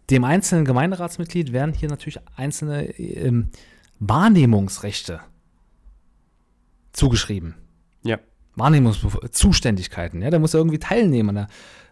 dem 0.09 0.23
einzelnen 0.23 0.65
Gemeinderatsmitglied 0.65 1.51
werden 1.51 1.73
hier 1.73 1.89
natürlich 1.89 2.19
einzelne 2.35 2.85
ähm, 2.99 3.49
Wahrnehmungsrechte 3.99 5.21
zugeschrieben. 6.93 7.55
Ja. 8.03 8.19
Wahrnehmungszuständigkeiten. 8.55 10.21
Ja, 10.21 10.29
der 10.29 10.39
muss 10.39 10.53
ja 10.53 10.59
irgendwie 10.59 10.79
teilnehmen 10.79 11.37
an 11.37 11.47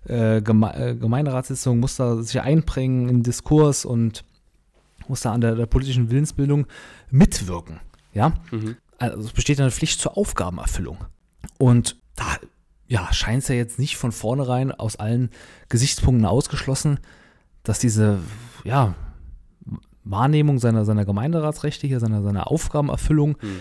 der 0.07 0.35
äh, 0.37 0.41
Geme 0.41 0.73
äh, 0.75 0.95
Gemeinderatssitzung, 0.95 1.79
muss 1.79 1.95
da 1.95 2.21
sich 2.21 2.39
einbringen 2.41 3.09
im 3.09 3.23
Diskurs 3.23 3.85
und 3.85 4.23
muss 5.07 5.21
da 5.21 5.33
an 5.33 5.41
der, 5.41 5.55
der 5.55 5.65
politischen 5.65 6.09
Willensbildung 6.11 6.67
mitwirken. 7.09 7.79
Ja, 8.13 8.33
Mhm. 8.51 8.77
also 8.97 9.19
es 9.19 9.31
besteht 9.31 9.59
eine 9.59 9.71
Pflicht 9.71 9.99
zur 9.99 10.17
Aufgabenerfüllung. 10.17 10.97
Und 11.57 11.97
da 12.15 12.25
ja, 12.87 13.11
scheint 13.13 13.43
es 13.43 13.47
ja 13.47 13.55
jetzt 13.55 13.79
nicht 13.79 13.95
von 13.97 14.11
vornherein 14.11 14.71
aus 14.71 14.97
allen 14.97 15.29
Gesichtspunkten 15.69 16.25
ausgeschlossen, 16.25 16.99
dass 17.63 17.79
diese 17.79 18.19
ja, 18.65 18.95
Wahrnehmung 20.03 20.59
seiner, 20.59 20.83
seiner 20.83 21.05
Gemeinderatsrechte 21.05 21.87
hier, 21.87 21.99
seiner, 21.99 22.21
seiner 22.21 22.51
Aufgabenerfüllung 22.51 23.37
Hm. 23.39 23.59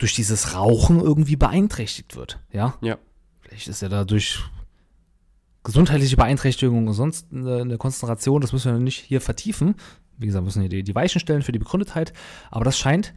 Durch 0.00 0.14
dieses 0.14 0.54
Rauchen 0.54 0.98
irgendwie 0.98 1.36
beeinträchtigt 1.36 2.16
wird. 2.16 2.40
Ja? 2.52 2.74
Ja. 2.80 2.98
Vielleicht 3.42 3.68
ist 3.68 3.82
er 3.82 3.90
dadurch 3.90 4.40
gesundheitliche 5.62 6.16
Beeinträchtigung 6.16 6.88
und 6.88 6.94
sonst 6.94 7.26
eine, 7.32 7.76
Konzentration, 7.76 8.40
das 8.40 8.52
müssen 8.52 8.72
wir 8.72 8.80
nicht 8.80 8.98
hier 8.98 9.20
vertiefen. 9.20 9.74
Wie 10.16 10.26
gesagt, 10.26 10.42
wir 10.42 10.46
müssen 10.46 10.62
hier 10.62 10.70
die, 10.70 10.82
die 10.82 10.94
Weichen 10.94 11.20
stellen 11.20 11.42
für 11.42 11.52
die 11.52 11.58
Begründetheit, 11.58 12.14
aber 12.50 12.64
das 12.64 12.78
scheint 12.78 13.14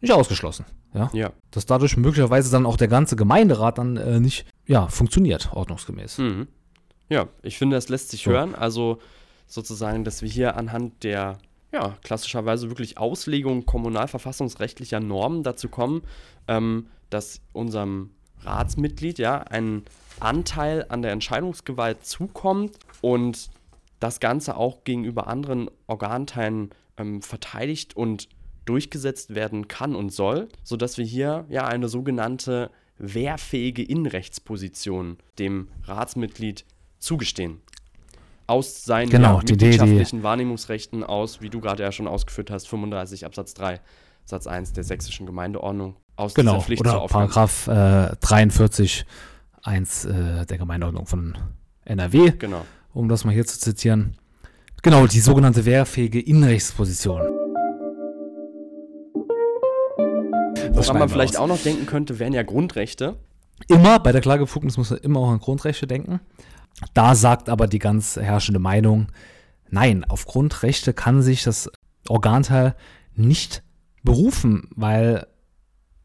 nicht 0.00 0.12
ausgeschlossen. 0.12 0.64
Ja? 0.94 1.10
Ja. 1.12 1.32
Dass 1.50 1.66
dadurch 1.66 1.98
möglicherweise 1.98 2.50
dann 2.50 2.64
auch 2.64 2.78
der 2.78 2.88
ganze 2.88 3.14
Gemeinderat 3.14 3.76
dann 3.76 3.98
äh, 3.98 4.18
nicht 4.18 4.46
ja, 4.66 4.88
funktioniert, 4.88 5.52
ordnungsgemäß. 5.52 6.18
Mhm. 6.18 6.48
Ja, 7.10 7.28
ich 7.42 7.58
finde, 7.58 7.76
das 7.76 7.90
lässt 7.90 8.10
sich 8.10 8.22
So. 8.24 8.30
hören. 8.30 8.54
Also 8.54 8.98
sozusagen, 9.46 10.02
dass 10.04 10.22
wir 10.22 10.28
hier 10.30 10.56
anhand 10.56 11.04
der, 11.04 11.38
ja, 11.76 11.98
klassischerweise 12.02 12.70
wirklich 12.70 12.96
Auslegung 12.96 13.66
kommunalverfassungsrechtlicher 13.66 14.98
Normen 14.98 15.42
dazu 15.42 15.68
kommen, 15.68 16.02
ähm, 16.48 16.86
dass 17.10 17.42
unserem 17.52 18.12
Ratsmitglied 18.40 19.18
ja 19.18 19.42
ein 19.42 19.82
Anteil 20.18 20.86
an 20.88 21.02
der 21.02 21.12
Entscheidungsgewalt 21.12 22.02
zukommt 22.06 22.78
und 23.02 23.50
das 24.00 24.20
Ganze 24.20 24.56
auch 24.56 24.84
gegenüber 24.84 25.26
anderen 25.26 25.70
Organteilen 25.86 26.70
ähm, 26.96 27.20
verteidigt 27.20 27.94
und 27.94 28.30
durchgesetzt 28.64 29.34
werden 29.34 29.68
kann 29.68 29.94
und 29.94 30.10
soll, 30.10 30.48
sodass 30.62 30.96
wir 30.96 31.04
hier 31.04 31.44
ja 31.50 31.66
eine 31.66 31.88
sogenannte 31.88 32.70
wehrfähige 32.96 33.82
Innenrechtsposition 33.82 35.18
dem 35.38 35.68
Ratsmitglied 35.84 36.64
zugestehen. 36.98 37.60
Aus 38.48 38.84
seinen 38.84 39.10
Genau, 39.10 39.38
ja, 39.38 39.42
mitgliedschaftlichen 39.48 40.22
Wahrnehmungsrechten 40.22 41.02
aus, 41.02 41.40
wie 41.40 41.50
du 41.50 41.60
gerade 41.60 41.82
ja 41.82 41.90
schon 41.90 42.06
ausgeführt 42.06 42.50
hast, 42.50 42.68
35 42.68 43.24
Absatz 43.26 43.54
3 43.54 43.80
Satz 44.24 44.46
1 44.46 44.72
der 44.72 44.84
sächsischen 44.84 45.26
Gemeindeordnung 45.26 45.96
aus 46.16 46.34
Genau, 46.34 46.54
dieser 46.54 46.64
Pflicht 46.64 46.80
oder. 46.80 47.06
Paragraph 47.06 47.66
äh, 47.68 48.14
43 48.20 49.04
1 49.62 50.04
äh, 50.04 50.46
der 50.46 50.58
Gemeindeordnung 50.58 51.06
von 51.06 51.36
NRW, 51.84 52.32
Genau. 52.38 52.64
um 52.94 53.08
das 53.08 53.24
mal 53.24 53.32
hier 53.34 53.46
zu 53.46 53.58
zitieren. 53.58 54.16
Genau, 54.82 55.06
die 55.06 55.20
sogenannte 55.20 55.64
wehrfähige 55.64 56.20
Innenrechtsposition. 56.20 57.22
Was 60.70 60.88
Woran 60.88 61.00
man 61.00 61.08
vielleicht 61.08 61.36
auch 61.38 61.46
noch 61.46 61.60
denken 61.60 61.86
könnte, 61.86 62.18
wären 62.18 62.32
ja 62.32 62.42
Grundrechte. 62.42 63.16
Immer, 63.68 63.98
bei 63.98 64.12
der 64.12 64.20
Klagebefugnis 64.20 64.76
muss 64.76 64.90
man 64.90 64.98
immer 65.00 65.20
auch 65.20 65.30
an 65.30 65.38
Grundrechte 65.38 65.86
denken. 65.86 66.20
Da 66.94 67.14
sagt 67.14 67.48
aber 67.48 67.66
die 67.66 67.78
ganz 67.78 68.16
herrschende 68.16 68.60
Meinung, 68.60 69.08
nein, 69.70 70.04
auf 70.04 70.26
Grundrechte 70.26 70.92
kann 70.92 71.22
sich 71.22 71.42
das 71.42 71.70
Organteil 72.08 72.74
nicht 73.14 73.62
berufen, 74.02 74.68
weil 74.76 75.26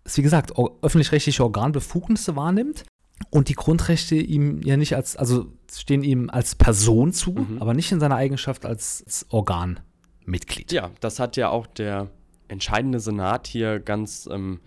es, 0.03 0.17
wie 0.17 0.21
gesagt, 0.21 0.53
öffentlich-rechtliche 0.81 1.43
Organbefugnisse 1.43 2.35
wahrnimmt 2.35 2.83
und 3.29 3.49
die 3.49 3.53
Grundrechte 3.53 4.15
ihm 4.15 4.61
ja 4.63 4.77
nicht 4.77 4.95
als, 4.95 5.15
also 5.15 5.51
stehen 5.71 6.03
ihm 6.03 6.29
als 6.29 6.55
Person 6.55 7.13
zu, 7.13 7.31
Mhm. 7.33 7.57
aber 7.59 7.73
nicht 7.73 7.91
in 7.91 7.99
seiner 7.99 8.15
Eigenschaft 8.15 8.65
als, 8.65 9.03
als 9.05 9.25
Organmitglied. 9.29 10.71
Ja, 10.71 10.89
das 11.01 11.19
hat 11.19 11.37
ja 11.37 11.49
auch 11.49 11.67
der 11.67 12.09
entscheidende 12.47 12.99
Senat 12.99 13.45
hier 13.47 13.79
ganz 13.79 14.27
ähm, 14.31 14.59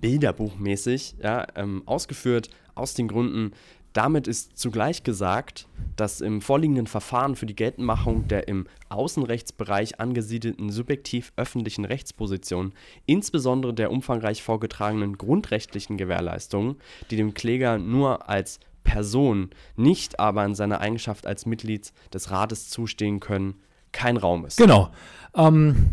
bilderbuchmäßig 0.00 1.16
ja, 1.22 1.46
ähm, 1.56 1.82
ausgeführt, 1.86 2.50
aus 2.74 2.94
den 2.94 3.08
Gründen, 3.08 3.52
damit 3.92 4.28
ist 4.28 4.56
zugleich 4.56 5.02
gesagt, 5.02 5.66
dass 5.96 6.20
im 6.20 6.40
vorliegenden 6.40 6.86
Verfahren 6.86 7.34
für 7.34 7.46
die 7.46 7.56
Geltendmachung 7.56 8.28
der 8.28 8.48
im 8.48 8.66
Außenrechtsbereich 8.88 10.00
angesiedelten 10.00 10.70
subjektiv 10.70 11.32
öffentlichen 11.36 11.84
Rechtsposition, 11.84 12.72
insbesondere 13.06 13.74
der 13.74 13.90
umfangreich 13.90 14.42
vorgetragenen 14.42 15.18
grundrechtlichen 15.18 15.96
Gewährleistungen, 15.96 16.76
die 17.10 17.16
dem 17.16 17.34
Kläger 17.34 17.78
nur 17.78 18.28
als 18.28 18.60
Person, 18.84 19.50
nicht 19.76 20.20
aber 20.20 20.44
in 20.44 20.54
seiner 20.54 20.80
Eigenschaft 20.80 21.26
als 21.26 21.44
Mitglied 21.44 21.92
des 22.12 22.30
Rates 22.30 22.70
zustehen 22.70 23.20
können, 23.20 23.54
kein 23.92 24.16
Raum 24.16 24.44
ist. 24.46 24.56
Genau. 24.56 24.90
Ähm, 25.34 25.90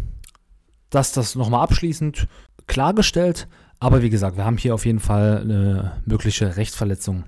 dass 0.89 1.11
das 1.11 1.35
nochmal 1.35 1.63
abschließend 1.63 2.27
klargestellt. 2.67 3.47
Aber 3.79 4.01
wie 4.01 4.09
gesagt, 4.09 4.37
wir 4.37 4.45
haben 4.45 4.57
hier 4.57 4.73
auf 4.73 4.85
jeden 4.85 4.99
Fall 4.99 5.41
eine 5.41 6.01
mögliche 6.05 6.55
Rechtsverletzung 6.57 7.25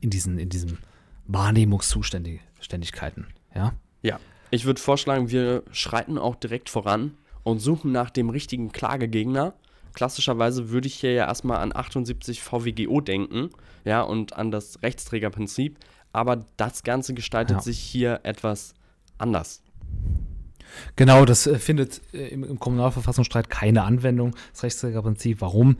in 0.00 0.10
diesen, 0.10 0.38
in 0.38 0.48
diesen 0.48 0.78
Wahrnehmungszuständigkeiten. 1.26 3.26
Ja? 3.54 3.72
Ja, 4.02 4.18
ich 4.50 4.64
würde 4.64 4.80
vorschlagen, 4.80 5.30
wir 5.30 5.62
schreiten 5.72 6.18
auch 6.18 6.36
direkt 6.36 6.70
voran 6.70 7.12
und 7.42 7.60
suchen 7.60 7.92
nach 7.92 8.10
dem 8.10 8.30
richtigen 8.30 8.72
Klagegegner. 8.72 9.54
Klassischerweise 9.92 10.70
würde 10.70 10.88
ich 10.88 10.94
hier 10.94 11.12
ja 11.12 11.26
erstmal 11.26 11.58
an 11.58 11.74
78 11.74 12.42
VWGO 12.42 13.00
denken, 13.00 13.50
ja, 13.84 14.02
und 14.02 14.34
an 14.34 14.50
das 14.50 14.82
Rechtsträgerprinzip, 14.82 15.78
aber 16.12 16.44
das 16.56 16.82
Ganze 16.82 17.14
gestaltet 17.14 17.58
Ja. 17.58 17.62
sich 17.62 17.78
hier 17.78 18.20
etwas 18.22 18.74
anders. 19.18 19.62
Genau, 20.96 21.24
das 21.24 21.46
äh, 21.46 21.58
findet 21.58 22.00
äh, 22.14 22.28
im, 22.28 22.44
im 22.44 22.60
Kommunalverfassungsstreit 22.60 23.50
keine 23.50 23.82
Anwendung, 23.82 24.36
das 24.52 24.62
Rechtsträgerprinzip. 24.62 25.40
Warum? 25.40 25.76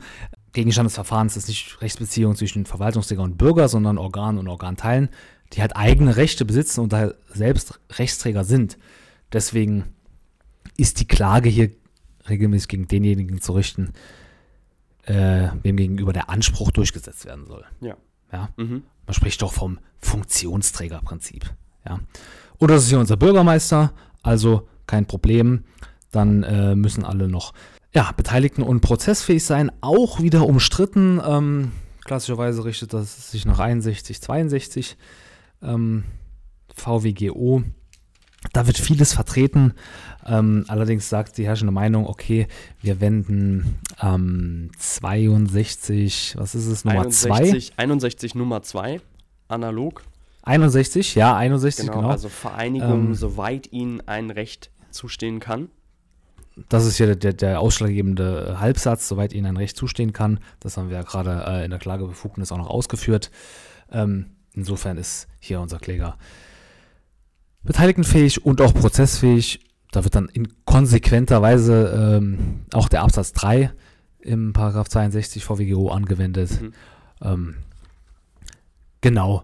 Gegenstand 0.53 0.87
des 0.87 0.95
Verfahrens 0.95 1.37
ist 1.37 1.47
nicht 1.47 1.81
Rechtsbeziehung 1.81 2.35
zwischen 2.35 2.65
Verwaltungsträger 2.65 3.23
und 3.23 3.37
Bürger, 3.37 3.67
sondern 3.67 3.97
Organ 3.97 4.37
und 4.37 4.47
Organteilen, 4.47 5.09
die 5.53 5.61
halt 5.61 5.75
eigene 5.75 6.17
Rechte 6.17 6.45
besitzen 6.45 6.81
und 6.81 6.93
daher 6.93 7.15
selbst 7.33 7.79
Rechtsträger 7.91 8.43
sind. 8.43 8.77
Deswegen 9.31 9.93
ist 10.77 10.99
die 10.99 11.07
Klage 11.07 11.49
hier 11.49 11.71
regelmäßig 12.27 12.67
gegen 12.67 12.87
denjenigen 12.87 13.41
zu 13.41 13.53
richten, 13.53 13.93
äh, 15.03 15.49
wem 15.63 15.77
gegenüber 15.77 16.13
der 16.13 16.29
Anspruch 16.29 16.71
durchgesetzt 16.71 17.25
werden 17.25 17.45
soll. 17.45 17.65
Ja. 17.79 17.95
Ja? 18.31 18.49
Mhm. 18.57 18.83
Man 19.05 19.13
spricht 19.13 19.41
doch 19.41 19.53
vom 19.53 19.79
Funktionsträgerprinzip. 19.99 21.53
Ja. 21.85 21.99
Oder 22.59 22.75
das 22.75 22.83
ist 22.83 22.89
hier 22.89 22.99
unser 22.99 23.17
Bürgermeister, 23.17 23.93
also 24.21 24.67
kein 24.87 25.05
Problem. 25.05 25.63
Dann 26.11 26.43
äh, 26.43 26.75
müssen 26.75 27.03
alle 27.05 27.27
noch 27.27 27.53
ja, 27.93 28.11
Beteiligten 28.15 28.63
und 28.63 28.81
prozessfähig 28.81 29.43
sein. 29.43 29.71
Auch 29.81 30.21
wieder 30.21 30.47
umstritten. 30.47 31.21
Ähm, 31.25 31.71
klassischerweise 32.05 32.63
richtet 32.65 32.93
das 32.93 33.31
sich 33.31 33.45
nach 33.45 33.59
61, 33.59 34.21
62 34.21 34.97
ähm, 35.61 36.03
VWGO. 36.75 37.63
Da 38.53 38.65
wird 38.65 38.77
vieles 38.77 39.13
vertreten. 39.13 39.73
Ähm, 40.25 40.65
allerdings 40.67 41.09
sagt 41.09 41.37
die 41.37 41.45
herrschende 41.45 41.71
Meinung, 41.71 42.07
okay, 42.07 42.47
wir 42.81 42.99
wenden 42.99 43.79
ähm, 44.01 44.71
62, 44.79 46.35
was 46.37 46.55
ist 46.55 46.65
es, 46.67 46.83
Nummer 46.85 47.09
2? 47.09 47.29
61, 47.29 47.73
61 47.77 48.35
Nummer 48.35 48.63
2, 48.63 48.99
analog. 49.47 50.03
61, 50.43 51.13
ja, 51.15 51.35
61, 51.35 51.85
Genau, 51.85 51.99
genau. 51.99 52.09
also 52.09 52.29
Vereinigungen, 52.29 53.07
Ähm, 53.09 53.15
soweit 53.15 53.71
ihnen 53.71 54.01
ein 54.07 54.31
Recht 54.31 54.71
zustehen 54.89 55.39
kann. 55.39 55.69
Das 56.69 56.85
ist 56.85 56.97
ja 56.99 57.05
der, 57.05 57.15
der, 57.15 57.33
der 57.33 57.59
ausschlaggebende 57.59 58.59
Halbsatz, 58.59 59.07
soweit 59.07 59.33
Ihnen 59.33 59.47
ein 59.47 59.57
Recht 59.57 59.77
zustehen 59.77 60.13
kann. 60.13 60.39
Das 60.59 60.77
haben 60.77 60.89
wir 60.89 60.97
ja 60.97 61.03
gerade 61.03 61.45
äh, 61.47 61.65
in 61.65 61.71
der 61.71 61.79
Klagebefugnis 61.79 62.51
auch 62.51 62.57
noch 62.57 62.69
ausgeführt. 62.69 63.31
Ähm, 63.91 64.27
insofern 64.53 64.97
ist 64.97 65.27
hier 65.39 65.61
unser 65.61 65.79
Kläger 65.79 66.17
beteiligtenfähig 67.63 68.45
und 68.45 68.61
auch 68.61 68.73
prozessfähig. 68.73 69.59
Da 69.91 70.03
wird 70.03 70.15
dann 70.15 70.29
in 70.29 70.47
konsequenter 70.65 71.41
Weise 71.41 72.17
ähm, 72.17 72.61
auch 72.73 72.89
der 72.89 73.03
Absatz 73.03 73.33
3 73.33 73.71
im 74.19 74.53
Paragraph 74.53 74.89
62 74.89 75.43
VWGO 75.43 75.89
angewendet. 75.89 76.61
Mhm. 76.61 76.73
Ähm, 77.21 77.55
genau. 79.01 79.43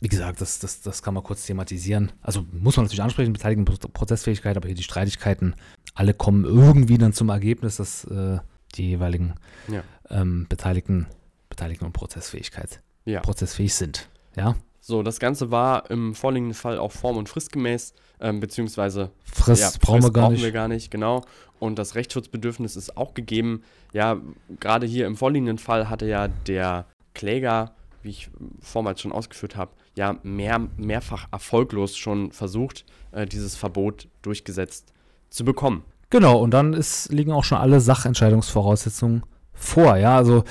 Wie 0.00 0.08
gesagt, 0.08 0.40
das, 0.40 0.58
das, 0.58 0.82
das 0.82 1.02
kann 1.02 1.14
man 1.14 1.22
kurz 1.22 1.46
thematisieren. 1.46 2.12
Also 2.20 2.44
muss 2.52 2.76
man 2.76 2.84
natürlich 2.84 3.02
ansprechen, 3.02 3.32
Beteiligung, 3.32 3.64
Pro- 3.64 3.88
Prozessfähigkeit, 3.88 4.56
aber 4.56 4.66
hier 4.68 4.76
die 4.76 4.82
Streitigkeiten, 4.82 5.54
alle 5.94 6.12
kommen 6.12 6.44
irgendwie 6.44 6.98
dann 6.98 7.12
zum 7.14 7.30
Ergebnis, 7.30 7.76
dass 7.76 8.04
äh, 8.04 8.38
die 8.74 8.90
jeweiligen 8.90 9.34
Ja. 9.68 9.82
ähm, 10.10 10.46
Beteiligten, 10.48 11.06
Beteiligten 11.48 11.86
und 11.86 11.92
Prozessfähigkeit 11.92 12.82
Ja. 13.06 13.20
prozessfähig 13.20 13.74
sind. 13.74 14.08
Ja, 14.36 14.54
So, 14.80 15.02
das 15.02 15.18
Ganze 15.18 15.50
war 15.50 15.90
im 15.90 16.14
vorliegenden 16.14 16.54
Fall 16.54 16.78
auch 16.78 16.92
form- 16.92 17.16
und 17.16 17.28
fristgemäß, 17.30 17.94
ähm, 18.20 18.38
beziehungsweise 18.40 19.10
Frist 19.24 19.62
ja, 19.62 19.70
brauchen 19.80 19.96
wir 19.98 20.02
Frist 20.02 20.14
gar 20.14 20.22
brauchen 20.24 20.32
nicht. 20.34 20.44
wir 20.44 20.52
gar 20.52 20.68
nicht, 20.68 20.90
genau. 20.90 21.24
Und 21.58 21.78
das 21.78 21.94
Rechtsschutzbedürfnis 21.94 22.76
ist 22.76 22.98
auch 22.98 23.14
gegeben. 23.14 23.62
Ja, 23.94 24.18
gerade 24.60 24.86
hier 24.86 25.06
im 25.06 25.16
vorliegenden 25.16 25.56
Fall 25.56 25.88
hatte 25.88 26.06
ja 26.06 26.28
der 26.28 26.84
Kläger, 27.14 27.72
wie 28.06 28.10
ich 28.10 28.30
vormals 28.60 29.02
schon 29.02 29.12
ausgeführt 29.12 29.56
habe, 29.56 29.72
ja 29.96 30.18
mehr, 30.22 30.58
mehrfach 30.76 31.28
erfolglos 31.30 31.96
schon 31.96 32.32
versucht, 32.32 32.86
äh, 33.12 33.26
dieses 33.26 33.56
Verbot 33.56 34.08
durchgesetzt 34.22 34.94
zu 35.28 35.44
bekommen. 35.44 35.84
Genau, 36.08 36.38
und 36.38 36.52
dann 36.52 36.72
ist, 36.72 37.12
liegen 37.12 37.32
auch 37.32 37.44
schon 37.44 37.58
alle 37.58 37.80
Sachentscheidungsvoraussetzungen 37.80 39.24
vor. 39.52 39.96
Ja, 39.96 40.16
also 40.16 40.44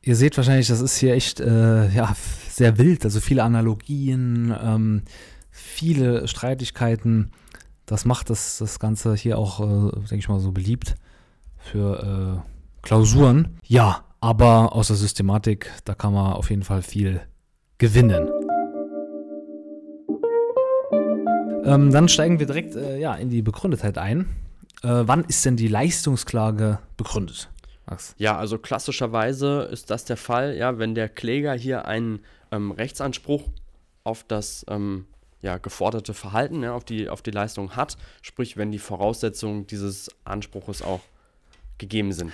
ihr 0.00 0.16
seht 0.16 0.36
wahrscheinlich, 0.36 0.68
das 0.68 0.80
ist 0.80 0.96
hier 0.96 1.14
echt 1.14 1.40
äh, 1.40 1.88
ja, 1.90 2.14
sehr 2.48 2.78
wild. 2.78 3.04
Also 3.04 3.20
viele 3.20 3.42
Analogien, 3.42 4.54
ähm, 4.62 5.02
viele 5.50 6.28
Streitigkeiten. 6.28 7.32
Das 7.84 8.04
macht 8.04 8.30
das, 8.30 8.58
das 8.58 8.78
Ganze 8.78 9.14
hier 9.16 9.38
auch, 9.38 9.60
äh, 9.60 9.90
denke 9.92 10.16
ich 10.16 10.28
mal, 10.28 10.38
so 10.38 10.52
beliebt 10.52 10.94
für 11.58 12.42
äh, 12.42 12.86
Klausuren. 12.86 13.58
Ja, 13.66 14.04
aber 14.22 14.72
aus 14.72 14.86
der 14.86 14.96
Systematik, 14.96 15.70
da 15.84 15.94
kann 15.94 16.14
man 16.14 16.32
auf 16.34 16.48
jeden 16.48 16.62
Fall 16.62 16.82
viel 16.82 17.20
gewinnen. 17.78 18.30
Ähm, 21.64 21.90
dann 21.90 22.08
steigen 22.08 22.38
wir 22.38 22.46
direkt 22.46 22.76
äh, 22.76 22.98
ja, 22.98 23.14
in 23.14 23.30
die 23.30 23.42
Begründetheit 23.42 23.98
ein. 23.98 24.20
Äh, 24.82 25.02
wann 25.06 25.24
ist 25.24 25.44
denn 25.44 25.56
die 25.56 25.66
Leistungsklage 25.66 26.78
begründet? 26.96 27.50
Max? 27.86 28.14
Ja, 28.16 28.38
also 28.38 28.58
klassischerweise 28.58 29.62
ist 29.72 29.90
das 29.90 30.04
der 30.04 30.16
Fall, 30.16 30.56
ja, 30.56 30.78
wenn 30.78 30.94
der 30.94 31.08
Kläger 31.08 31.54
hier 31.54 31.86
einen 31.86 32.20
ähm, 32.52 32.70
Rechtsanspruch 32.70 33.48
auf 34.04 34.24
das 34.26 34.64
ähm, 34.68 35.06
ja, 35.40 35.58
geforderte 35.58 36.14
Verhalten, 36.14 36.62
ja, 36.62 36.74
auf, 36.74 36.84
die, 36.84 37.08
auf 37.08 37.22
die 37.22 37.32
Leistung 37.32 37.74
hat, 37.74 37.96
sprich, 38.22 38.56
wenn 38.56 38.70
die 38.70 38.78
Voraussetzungen 38.78 39.66
dieses 39.66 40.10
Anspruches 40.24 40.80
auch 40.80 41.00
gegeben 41.78 42.12
sind. 42.12 42.32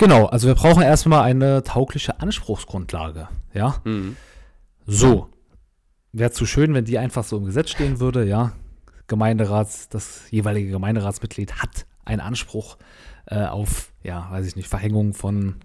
Genau, 0.00 0.26
also 0.26 0.48
wir 0.48 0.54
brauchen 0.54 0.82
erstmal 0.82 1.22
eine 1.22 1.62
taugliche 1.62 2.20
Anspruchsgrundlage. 2.20 3.28
Ja, 3.54 3.76
Mhm. 3.84 4.16
so. 4.86 5.28
Wäre 6.12 6.32
zu 6.32 6.44
schön, 6.46 6.74
wenn 6.74 6.84
die 6.84 6.98
einfach 6.98 7.22
so 7.22 7.36
im 7.36 7.44
Gesetz 7.44 7.70
stehen 7.70 8.00
würde, 8.00 8.24
ja. 8.24 8.52
Gemeinderats, 9.06 9.88
das 9.88 10.22
jeweilige 10.30 10.70
Gemeinderatsmitglied 10.70 11.52
hat 11.62 11.86
einen 12.04 12.20
Anspruch 12.20 12.78
äh, 13.26 13.44
auf, 13.44 13.92
ja, 14.02 14.26
weiß 14.30 14.46
ich 14.46 14.56
nicht, 14.56 14.68
Verhängung 14.68 15.14
von 15.14 15.56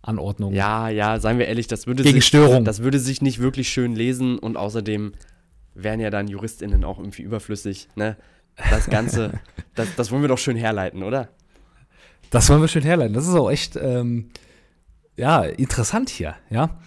Anordnung. 0.00 0.52
Ja, 0.52 0.88
ja, 0.88 1.20
seien 1.20 1.38
wir 1.38 1.46
ehrlich, 1.46 1.68
das 1.68 1.86
würde, 1.86 2.02
Gegen 2.02 2.16
sich, 2.16 2.26
Störung. 2.26 2.64
das 2.64 2.82
würde 2.82 2.98
sich 2.98 3.22
nicht 3.22 3.38
wirklich 3.40 3.68
schön 3.68 3.94
lesen 3.94 4.38
und 4.38 4.56
außerdem 4.56 5.12
wären 5.74 6.00
ja 6.00 6.10
dann 6.10 6.26
JuristInnen 6.26 6.82
auch 6.84 6.98
irgendwie 6.98 7.22
überflüssig. 7.22 7.88
Ne? 7.94 8.16
Das 8.70 8.86
Ganze, 8.90 9.38
das, 9.76 9.94
das 9.94 10.10
wollen 10.10 10.22
wir 10.22 10.28
doch 10.28 10.38
schön 10.38 10.56
herleiten, 10.56 11.02
oder? 11.04 11.28
Das 12.32 12.48
wollen 12.48 12.62
wir 12.62 12.68
schön 12.68 12.82
herleiten. 12.82 13.12
Das 13.12 13.28
ist 13.28 13.34
auch 13.34 13.50
echt, 13.50 13.76
ähm, 13.76 14.30
ja, 15.16 15.42
interessant 15.42 16.08
hier, 16.08 16.34
ja. 16.48 16.80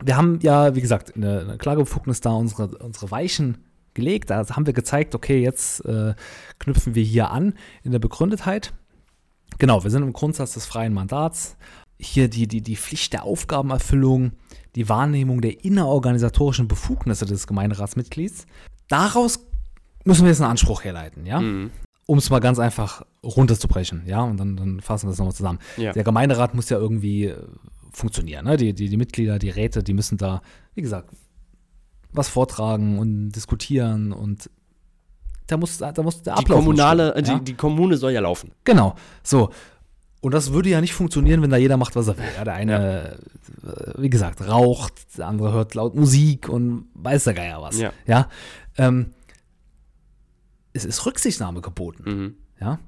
Wir 0.00 0.16
haben 0.16 0.38
ja, 0.42 0.76
wie 0.76 0.80
gesagt, 0.80 1.16
eine, 1.16 1.40
eine 1.40 1.58
Klagebefugnis 1.58 2.20
da 2.20 2.30
unsere, 2.30 2.68
unsere 2.78 3.10
Weichen 3.10 3.64
gelegt. 3.94 4.30
Da 4.30 4.46
haben 4.48 4.66
wir 4.66 4.74
gezeigt, 4.74 5.16
okay, 5.16 5.42
jetzt 5.42 5.84
äh, 5.86 6.14
knüpfen 6.60 6.94
wir 6.94 7.02
hier 7.02 7.32
an 7.32 7.54
in 7.82 7.90
der 7.90 7.98
Begründetheit. 7.98 8.72
Genau, 9.58 9.82
wir 9.82 9.90
sind 9.90 10.04
im 10.04 10.12
Grundsatz 10.12 10.54
des 10.54 10.66
freien 10.66 10.94
Mandats. 10.94 11.56
Hier 11.98 12.28
die, 12.28 12.46
die, 12.46 12.60
die 12.60 12.76
Pflicht 12.76 13.12
der 13.12 13.24
Aufgabenerfüllung, 13.24 14.32
die 14.76 14.88
Wahrnehmung 14.88 15.40
der 15.40 15.64
innerorganisatorischen 15.64 16.68
Befugnisse 16.68 17.26
des 17.26 17.48
Gemeinderatsmitglieds. 17.48 18.46
Daraus 18.86 19.40
müssen 20.04 20.22
wir 20.22 20.28
jetzt 20.28 20.42
einen 20.42 20.50
Anspruch 20.50 20.84
herleiten, 20.84 21.26
ja? 21.26 21.40
Mhm. 21.40 21.72
Um 22.06 22.18
es 22.18 22.30
mal 22.30 22.38
ganz 22.38 22.58
einfach 22.58 23.02
runterzubrechen, 23.24 24.04
ja? 24.06 24.22
Und 24.22 24.38
dann, 24.38 24.56
dann 24.56 24.80
fassen 24.80 25.06
wir 25.06 25.10
das 25.10 25.18
nochmal 25.18 25.34
zusammen. 25.34 25.58
Ja. 25.76 25.92
Der 25.92 26.04
Gemeinderat 26.04 26.54
muss 26.54 26.68
ja 26.68 26.78
irgendwie 26.78 27.26
äh, 27.26 27.36
funktionieren, 27.92 28.44
ne? 28.44 28.56
Die, 28.56 28.72
die, 28.72 28.88
die 28.88 28.96
Mitglieder, 28.96 29.38
die 29.38 29.50
Räte, 29.50 29.82
die 29.82 29.92
müssen 29.92 30.16
da, 30.16 30.40
wie 30.74 30.82
gesagt, 30.82 31.10
was 32.12 32.28
vortragen 32.28 32.98
und 32.98 33.32
diskutieren 33.32 34.12
und 34.12 34.50
da 35.46 35.56
muss, 35.56 35.78
da 35.78 35.92
muss 36.02 36.22
der 36.22 36.34
Die 36.34 36.40
Ablauf 36.40 36.58
muss 36.58 36.64
kommunale, 36.64 37.22
die, 37.22 37.30
ja? 37.30 37.38
die 37.38 37.54
Kommune 37.54 37.96
soll 37.96 38.12
ja 38.12 38.20
laufen. 38.20 38.50
Genau, 38.64 38.94
so. 39.22 39.50
Und 40.20 40.34
das 40.34 40.52
würde 40.52 40.70
ja 40.70 40.80
nicht 40.80 40.94
funktionieren, 40.94 41.40
wenn 41.42 41.50
da 41.50 41.56
jeder 41.56 41.76
macht, 41.76 41.94
was 41.94 42.08
er 42.08 42.18
will. 42.18 42.24
Ja, 42.36 42.44
der 42.44 42.54
eine, 42.54 43.18
äh, 43.62 43.92
wie 43.96 44.10
gesagt, 44.10 44.46
raucht, 44.48 44.92
der 45.16 45.28
andere 45.28 45.52
hört 45.52 45.74
laut 45.74 45.94
Musik 45.94 46.48
und 46.48 46.86
weiß 46.94 47.24
der 47.24 47.34
Geier 47.34 47.62
was. 47.62 47.78
Ja. 47.78 47.92
ja? 48.06 48.28
Ähm, 48.76 49.12
es 50.76 50.84
ist 50.84 51.04
Rücksichtnahme 51.06 51.60
geboten. 51.60 52.02
Mhm. 52.06 52.34
Ja? 52.60 52.78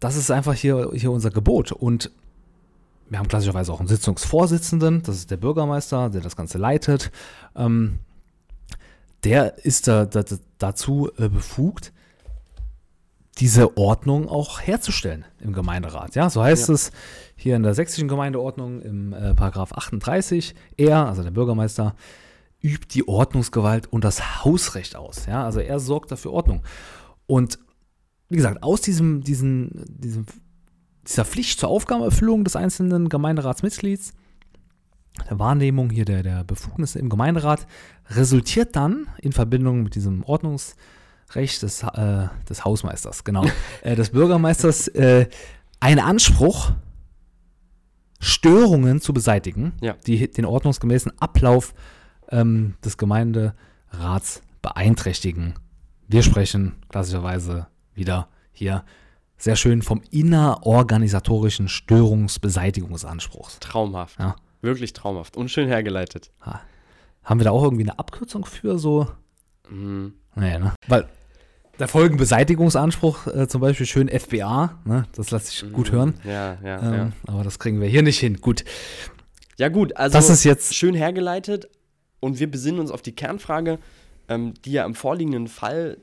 Das 0.00 0.16
ist 0.16 0.30
einfach 0.30 0.54
hier, 0.54 0.90
hier 0.94 1.10
unser 1.10 1.30
Gebot. 1.30 1.72
Und 1.72 2.10
wir 3.08 3.18
haben 3.18 3.28
klassischerweise 3.28 3.72
auch 3.72 3.78
einen 3.80 3.88
Sitzungsvorsitzenden, 3.88 5.02
das 5.02 5.16
ist 5.16 5.30
der 5.30 5.36
Bürgermeister, 5.36 6.10
der 6.10 6.20
das 6.20 6.36
Ganze 6.36 6.58
leitet. 6.58 7.10
Ähm, 7.54 7.98
der 9.24 9.64
ist 9.64 9.88
da, 9.88 10.04
da, 10.06 10.22
da, 10.22 10.36
dazu 10.58 11.10
äh, 11.18 11.28
befugt, 11.28 11.92
diese 13.38 13.76
Ordnung 13.76 14.28
auch 14.28 14.60
herzustellen 14.60 15.24
im 15.40 15.52
Gemeinderat. 15.52 16.14
Ja, 16.14 16.30
so 16.30 16.42
heißt 16.42 16.68
Ja. 16.68 16.74
es 16.74 16.90
hier 17.36 17.54
in 17.56 17.62
der 17.62 17.74
sächsischen 17.74 18.08
Gemeindeordnung 18.08 18.80
im 18.80 19.12
äh, 19.12 19.34
Paragraph 19.34 19.72
38. 19.72 20.54
Er, 20.76 21.06
also 21.06 21.22
der 21.22 21.30
Bürgermeister, 21.32 21.94
übt 22.62 22.94
die 22.94 23.06
Ordnungsgewalt 23.06 23.86
und 23.92 24.04
das 24.04 24.44
Hausrecht 24.44 24.96
aus. 24.96 25.26
Ja, 25.26 25.44
also 25.44 25.60
er 25.60 25.78
sorgt 25.78 26.10
dafür 26.10 26.32
Ordnung. 26.32 26.62
Und 27.26 27.58
wie 28.28 28.36
gesagt, 28.36 28.62
aus 28.62 28.80
diesem, 28.80 29.22
diesen, 29.22 29.84
diesem, 29.88 30.26
dieser 31.06 31.24
Pflicht 31.24 31.60
zur 31.60 31.68
Aufgabenerfüllung 31.68 32.44
des 32.44 32.56
einzelnen 32.56 33.08
Gemeinderatsmitglieds, 33.08 34.12
der 35.30 35.38
Wahrnehmung 35.38 35.90
hier 35.90 36.04
der, 36.04 36.22
der 36.22 36.44
Befugnisse 36.44 36.98
im 36.98 37.08
Gemeinderat, 37.08 37.66
resultiert 38.10 38.76
dann 38.76 39.06
in 39.20 39.32
Verbindung 39.32 39.82
mit 39.82 39.94
diesem 39.94 40.24
Ordnungsrecht 40.24 41.62
des, 41.62 41.82
äh, 41.84 42.28
des 42.48 42.64
Hausmeisters, 42.64 43.24
genau, 43.24 43.44
äh, 43.82 43.96
des 43.96 44.10
Bürgermeisters, 44.10 44.88
äh, 44.88 45.28
ein 45.80 45.98
Anspruch, 45.98 46.72
Störungen 48.18 49.00
zu 49.00 49.12
beseitigen, 49.12 49.72
Ja. 49.80 49.94
die 50.06 50.30
den 50.30 50.46
ordnungsgemäßen 50.46 51.12
Ablauf 51.20 51.74
ähm, 52.30 52.74
des 52.84 52.96
Gemeinderats 52.98 54.42
beeinträchtigen. 54.62 55.54
Wir 56.08 56.22
sprechen 56.22 56.74
klassischerweise 56.88 57.66
wieder 57.94 58.28
hier 58.52 58.84
sehr 59.38 59.56
schön 59.56 59.82
vom 59.82 60.02
innerorganisatorischen 60.10 61.68
Störungsbeseitigungsanspruchs. 61.68 63.58
Traumhaft. 63.60 64.18
Ja. 64.18 64.36
Wirklich 64.62 64.92
traumhaft. 64.92 65.36
Und 65.36 65.50
schön 65.50 65.68
hergeleitet. 65.68 66.30
Ha. 66.44 66.60
Haben 67.24 67.40
wir 67.40 67.44
da 67.44 67.50
auch 67.50 67.62
irgendwie 67.62 67.82
eine 67.84 67.98
Abkürzung 67.98 68.44
für 68.44 68.78
so? 68.78 69.08
Mhm. 69.68 70.14
Naja, 70.34 70.58
ne? 70.58 70.74
Weil 70.88 71.08
der 71.78 71.88
Folgenbeseitigungsanspruch, 71.88 73.26
äh, 73.26 73.48
zum 73.48 73.60
Beispiel 73.60 73.84
schön 73.86 74.08
FBA, 74.08 74.78
ne? 74.84 75.04
das 75.14 75.30
lässt 75.30 75.48
sich 75.48 75.72
gut 75.72 75.92
hören. 75.92 76.14
Ja, 76.24 76.56
ja, 76.64 76.78
Ähm, 76.80 76.94
ja. 76.94 77.12
Aber 77.26 77.44
das 77.44 77.58
kriegen 77.58 77.80
wir 77.80 77.88
hier 77.88 78.02
nicht 78.02 78.18
hin. 78.18 78.38
Gut. 78.40 78.64
Ja, 79.58 79.68
gut, 79.68 79.94
also 79.96 80.16
Das 80.16 80.30
ist 80.30 80.44
jetzt- 80.44 80.74
schön 80.74 80.94
hergeleitet 80.94 81.68
und 82.26 82.40
wir 82.40 82.50
besinnen 82.50 82.80
uns 82.80 82.90
auf 82.90 83.02
die 83.02 83.14
Kernfrage, 83.14 83.78
ähm, 84.28 84.54
die 84.64 84.72
ja 84.72 84.84
im 84.84 84.94
vorliegenden 84.96 85.46
Fall 85.46 85.98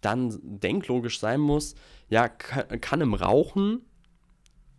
dann 0.00 0.38
denklogisch 0.42 1.18
sein 1.18 1.40
muss. 1.40 1.74
Ja, 2.08 2.28
kann, 2.28 2.80
kann 2.80 3.00
im 3.00 3.14
Rauchen 3.14 3.80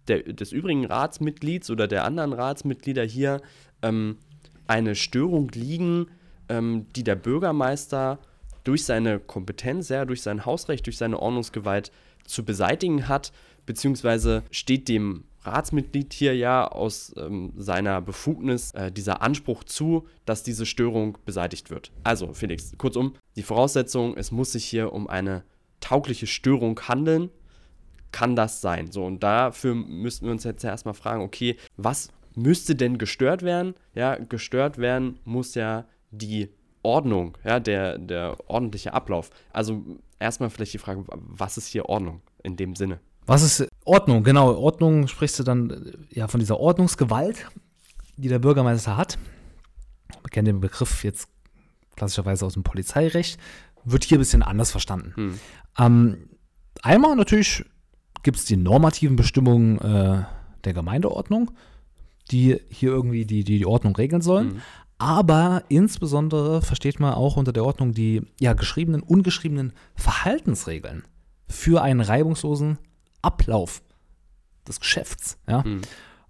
der, 0.07 0.23
des 0.23 0.53
übrigen 0.53 0.85
Ratsmitglieds 0.85 1.69
oder 1.69 1.89
der 1.89 2.05
anderen 2.05 2.31
Ratsmitglieder 2.31 3.03
hier 3.03 3.41
ähm, 3.81 4.17
eine 4.65 4.95
Störung 4.95 5.49
liegen, 5.49 6.07
ähm, 6.47 6.85
die 6.95 7.03
der 7.03 7.15
Bürgermeister 7.15 8.19
durch 8.63 8.85
seine 8.85 9.19
Kompetenz, 9.19 9.89
ja, 9.89 10.05
durch 10.05 10.21
sein 10.21 10.45
Hausrecht, 10.45 10.85
durch 10.85 10.97
seine 10.97 11.19
Ordnungsgewalt 11.19 11.91
zu 12.25 12.45
beseitigen 12.45 13.09
hat, 13.09 13.33
beziehungsweise 13.65 14.43
steht 14.51 14.87
dem 14.87 15.25
Ratsmitglied 15.47 16.13
hier 16.13 16.35
ja 16.35 16.67
aus 16.67 17.13
ähm, 17.17 17.53
seiner 17.55 18.01
Befugnis 18.01 18.71
äh, 18.71 18.91
dieser 18.91 19.21
Anspruch 19.21 19.63
zu, 19.63 20.07
dass 20.25 20.43
diese 20.43 20.65
Störung 20.65 21.17
beseitigt 21.25 21.69
wird. 21.69 21.91
Also, 22.03 22.33
Felix, 22.33 22.73
kurzum, 22.77 23.15
die 23.35 23.43
Voraussetzung, 23.43 24.15
es 24.17 24.31
muss 24.31 24.51
sich 24.51 24.65
hier 24.65 24.93
um 24.93 25.07
eine 25.07 25.43
taugliche 25.79 26.27
Störung 26.27 26.79
handeln, 26.87 27.29
kann 28.11 28.35
das 28.35 28.61
sein? 28.61 28.91
So, 28.91 29.05
und 29.05 29.21
dafür 29.23 29.75
müssten 29.75 30.25
wir 30.25 30.31
uns 30.31 30.43
jetzt 30.43 30.63
ja 30.63 30.71
erstmal 30.71 30.93
fragen, 30.93 31.21
okay, 31.21 31.57
was 31.75 32.09
müsste 32.35 32.75
denn 32.75 32.97
gestört 32.97 33.43
werden? 33.43 33.73
Ja, 33.93 34.15
gestört 34.15 34.77
werden 34.77 35.19
muss 35.25 35.55
ja 35.55 35.85
die 36.11 36.49
Ordnung, 36.83 37.37
ja, 37.43 37.59
der, 37.59 37.97
der 37.97 38.37
ordentliche 38.47 38.93
Ablauf. 38.93 39.29
Also 39.51 39.83
erstmal 40.19 40.49
vielleicht 40.49 40.73
die 40.73 40.77
Frage, 40.77 41.03
was 41.07 41.57
ist 41.57 41.67
hier 41.67 41.89
Ordnung 41.89 42.21
in 42.43 42.55
dem 42.55 42.75
Sinne? 42.75 42.99
Was 43.27 43.43
ist 43.43 43.67
Ordnung? 43.83 44.23
Genau, 44.23 44.55
Ordnung 44.55 45.07
sprichst 45.07 45.37
du 45.39 45.43
dann 45.43 45.69
äh, 45.69 46.17
ja 46.17 46.27
von 46.27 46.39
dieser 46.39 46.59
Ordnungsgewalt, 46.59 47.45
die 48.15 48.29
der 48.29 48.39
Bürgermeister 48.39 48.97
hat. 48.97 49.19
Wir 50.23 50.29
kennen 50.31 50.45
den 50.45 50.61
Begriff 50.61 51.03
jetzt 51.03 51.27
klassischerweise 51.95 52.45
aus 52.45 52.53
dem 52.53 52.63
Polizeirecht, 52.63 53.37
wird 53.83 54.05
hier 54.05 54.17
ein 54.17 54.19
bisschen 54.19 54.43
anders 54.43 54.71
verstanden. 54.71 55.13
Hm. 55.15 55.39
Ähm, 55.77 56.29
einmal 56.81 57.15
natürlich 57.15 57.65
gibt 58.23 58.37
es 58.37 58.45
die 58.45 58.57
normativen 58.57 59.17
Bestimmungen 59.17 59.79
äh, 59.79 60.23
der 60.63 60.73
Gemeindeordnung, 60.73 61.51
die 62.31 62.59
hier 62.69 62.91
irgendwie 62.91 63.25
die, 63.25 63.43
die, 63.43 63.57
die 63.57 63.65
Ordnung 63.65 63.95
regeln 63.95 64.21
sollen. 64.21 64.47
Mhm. 64.47 64.61
Aber 64.99 65.63
insbesondere 65.69 66.61
versteht 66.61 66.99
man 66.99 67.13
auch 67.13 67.37
unter 67.37 67.53
der 67.53 67.63
Ordnung 67.63 67.93
die 67.93 68.23
ja, 68.39 68.53
geschriebenen, 68.53 69.03
ungeschriebenen 69.03 69.73
Verhaltensregeln 69.95 71.03
für 71.47 71.81
einen 71.81 72.01
reibungslosen 72.01 72.79
Ablauf 73.27 73.81
des 74.67 74.79
Geschäfts. 74.79 75.37
Ja? 75.47 75.63
Hm. 75.63 75.81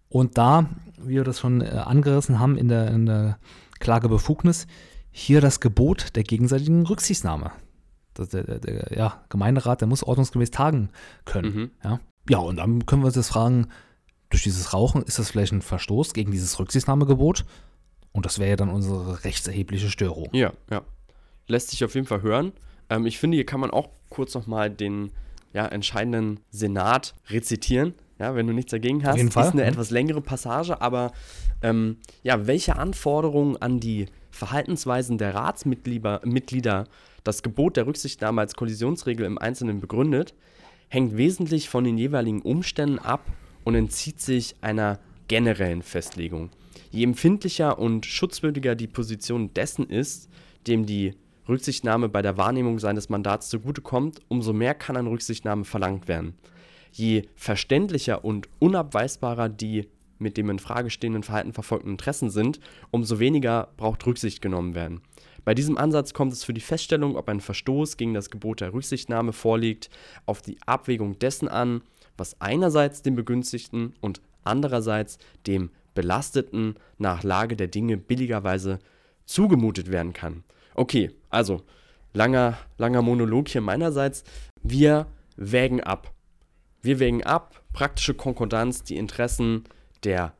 Und 0.10 0.38
da, 0.38 0.70
wie 1.00 1.16
wir 1.16 1.24
das 1.24 1.40
schon 1.40 1.62
äh, 1.62 1.68
angerissen 1.68 2.40
haben 2.40 2.58
in 2.58 2.68
der, 2.70 2.90
in 2.92 3.06
der 3.06 3.38
Klagebefugnis, 3.80 4.68
hier 5.12 5.42
das 5.42 5.60
Gebot 5.60 6.16
der 6.16 6.24
gegenseitigen 6.24 6.86
Rücksichtnahme. 6.86 7.52
Das, 8.14 8.30
der, 8.30 8.44
der, 8.44 8.60
der 8.60 8.98
ja, 8.98 9.24
Gemeinderat, 9.30 9.82
der 9.82 9.88
muss 9.88 10.04
ordnungsgemäß 10.04 10.52
tagen 10.52 10.90
können. 11.26 11.56
Mhm. 11.56 11.72
Ja? 11.84 12.00
ja, 12.30 12.38
und 12.40 12.58
dann 12.58 12.86
können 12.86 13.02
wir 13.04 13.08
uns 13.08 13.16
jetzt 13.16 13.30
fragen, 13.30 13.68
durch 14.30 14.44
dieses 14.44 14.74
Rauchen, 14.74 15.04
ist 15.04 15.20
das 15.20 15.32
vielleicht 15.32 15.54
ein 15.54 15.62
Verstoß 15.62 16.14
gegen 16.14 16.32
dieses 16.32 16.60
Rücksichtnahmegebot? 16.60 17.46
Und 18.12 18.26
das 18.26 18.40
wäre 18.40 18.52
ja 18.52 18.56
dann 18.56 18.70
unsere 18.70 19.24
rechtserhebliche 19.24 19.90
Störung. 19.90 20.30
Ja, 20.34 20.54
ja. 20.72 20.82
Lässt 21.48 21.70
sich 21.70 21.84
auf 21.86 21.96
jeden 21.96 22.08
Fall 22.08 22.22
hören. 22.24 22.52
Ähm, 22.90 23.06
ich 23.06 23.20
finde, 23.20 23.36
hier 23.36 23.46
kann 23.46 23.60
man 23.60 23.72
auch 23.72 23.90
kurz 24.10 24.34
nochmal 24.34 24.70
den 24.70 25.12
ja, 25.58 25.66
entscheidenden 25.66 26.40
Senat 26.52 27.16
rezitieren. 27.32 27.96
Ja, 28.20 28.36
wenn 28.36 28.46
du 28.46 28.54
nichts 28.54 28.70
dagegen 28.70 29.04
hast. 29.04 29.20
Ist 29.20 29.36
eine 29.36 29.54
mhm. 29.64 29.68
etwas 29.68 29.90
längere 29.90 30.22
Passage, 30.22 30.82
aber 30.82 31.12
ähm, 31.64 31.98
ja, 32.22 32.46
welche 32.46 32.78
Anforderungen 32.78 33.58
an 33.58 33.80
die 33.80 34.06
Verhaltensweisen 34.30 35.18
der 35.18 35.34
Ratsmitglieder 35.34 36.22
Mitglieder 36.26 36.86
das 37.24 37.42
Gebot 37.42 37.76
der 37.76 37.88
Rücksichtnahme 37.88 38.42
als 38.42 38.54
Kollisionsregel 38.54 39.26
im 39.26 39.40
Einzelnen 39.40 39.82
begründet, 39.82 40.36
hängt 40.90 41.18
wesentlich 41.18 41.70
von 41.70 41.84
den 41.84 41.98
jeweiligen 41.98 42.44
Umständen 42.44 43.00
ab 43.00 43.26
und 43.64 43.74
entzieht 43.74 44.22
sich 44.22 44.56
einer 44.62 45.00
generellen 45.28 45.82
Festlegung. 45.82 46.52
Je 46.92 47.04
empfindlicher 47.04 47.80
und 47.80 48.06
schutzwürdiger 48.06 48.76
die 48.76 48.88
Position 48.88 49.54
dessen 49.56 49.90
ist, 49.90 50.30
dem 50.68 50.86
die 50.86 51.16
Rücksichtnahme 51.48 52.10
bei 52.10 52.22
der 52.22 52.38
Wahrnehmung 52.38 52.80
seines 52.80 53.10
Mandats 53.10 53.50
zugutekommt, 53.50 54.20
umso 54.28 54.54
mehr 54.54 54.76
kann 54.76 54.98
an 54.98 55.08
Rücksichtnahme 55.08 55.66
verlangt 55.66 56.08
werden. 56.08 56.36
Je 56.92 57.24
verständlicher 57.36 58.26
und 58.26 58.50
unabweisbarer 58.60 59.50
die 59.50 59.88
mit 60.20 60.38
dem 60.38 60.50
in 60.50 60.60
Frage 60.60 60.90
stehenden 60.90 61.24
Verhalten 61.24 61.54
verfolgten 61.54 61.92
Interessen 61.92 62.30
sind, 62.30 62.60
umso 62.92 63.20
weniger 63.20 63.70
braucht 63.78 64.06
Rücksicht 64.06 64.42
genommen 64.42 64.76
werden. 64.76 65.02
Bei 65.46 65.54
diesem 65.54 65.78
Ansatz 65.78 66.14
kommt 66.14 66.34
es 66.34 66.44
für 66.44 66.54
die 66.54 66.62
Feststellung, 66.62 67.16
ob 67.16 67.30
ein 67.30 67.40
Verstoß 67.40 67.98
gegen 67.98 68.14
das 68.14 68.30
Gebot 68.30 68.62
der 68.62 68.74
Rücksichtnahme 68.74 69.32
vorliegt, 69.32 69.90
auf 70.26 70.42
die 70.42 70.58
Abwägung 70.66 71.20
dessen 71.20 71.48
an, 71.48 71.82
was 72.18 72.42
einerseits 72.42 73.02
dem 73.02 73.16
Begünstigten 73.16 73.94
und 74.02 74.22
andererseits 74.44 75.20
dem 75.46 75.70
Belasteten 75.94 76.76
nach 76.98 77.24
Lage 77.24 77.56
der 77.56 77.68
Dinge 77.68 77.98
billigerweise 77.98 78.80
zugemutet 79.26 79.92
werden 79.92 80.14
kann. 80.14 80.44
Okay, 80.78 81.12
also 81.30 81.64
langer, 82.14 82.58
langer 82.78 83.02
Monolog 83.02 83.50
hier 83.50 83.62
meinerseits. 83.62 84.24
Wir 84.62 85.08
wägen 85.36 85.82
ab. 85.82 86.14
Wir 86.82 87.00
wägen 87.00 87.24
ab, 87.24 87.64
praktische 87.74 88.14
Konkordanz, 88.14 88.84
die 88.84 88.96
Interessen 88.96 89.64
der 90.04 90.34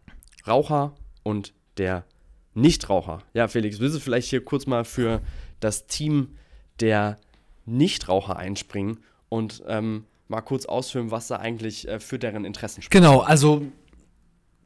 Raucher 0.48 0.94
und 1.24 1.54
der 1.78 2.06
Nichtraucher. 2.54 3.24
Ja, 3.34 3.48
Felix, 3.48 3.80
willst 3.80 3.96
du 3.96 4.00
vielleicht 4.00 4.30
hier 4.30 4.46
kurz 4.46 4.68
mal 4.68 4.86
für 4.86 5.22
das 5.60 5.88
Team 5.88 6.38
der 6.80 7.18
Nichtraucher 7.66 8.38
einspringen 8.38 9.00
und 9.30 9.64
ähm, 9.68 10.06
mal 10.28 10.42
kurz 10.42 10.66
ausführen, 10.66 11.12
was 11.12 11.28
da 11.28 11.38
eigentlich 11.38 11.88
äh, 11.88 12.00
für 12.00 12.20
deren 12.20 12.46
Interessen 12.46 12.82
spricht? 12.82 12.92
Genau, 12.92 13.22
also 13.22 13.66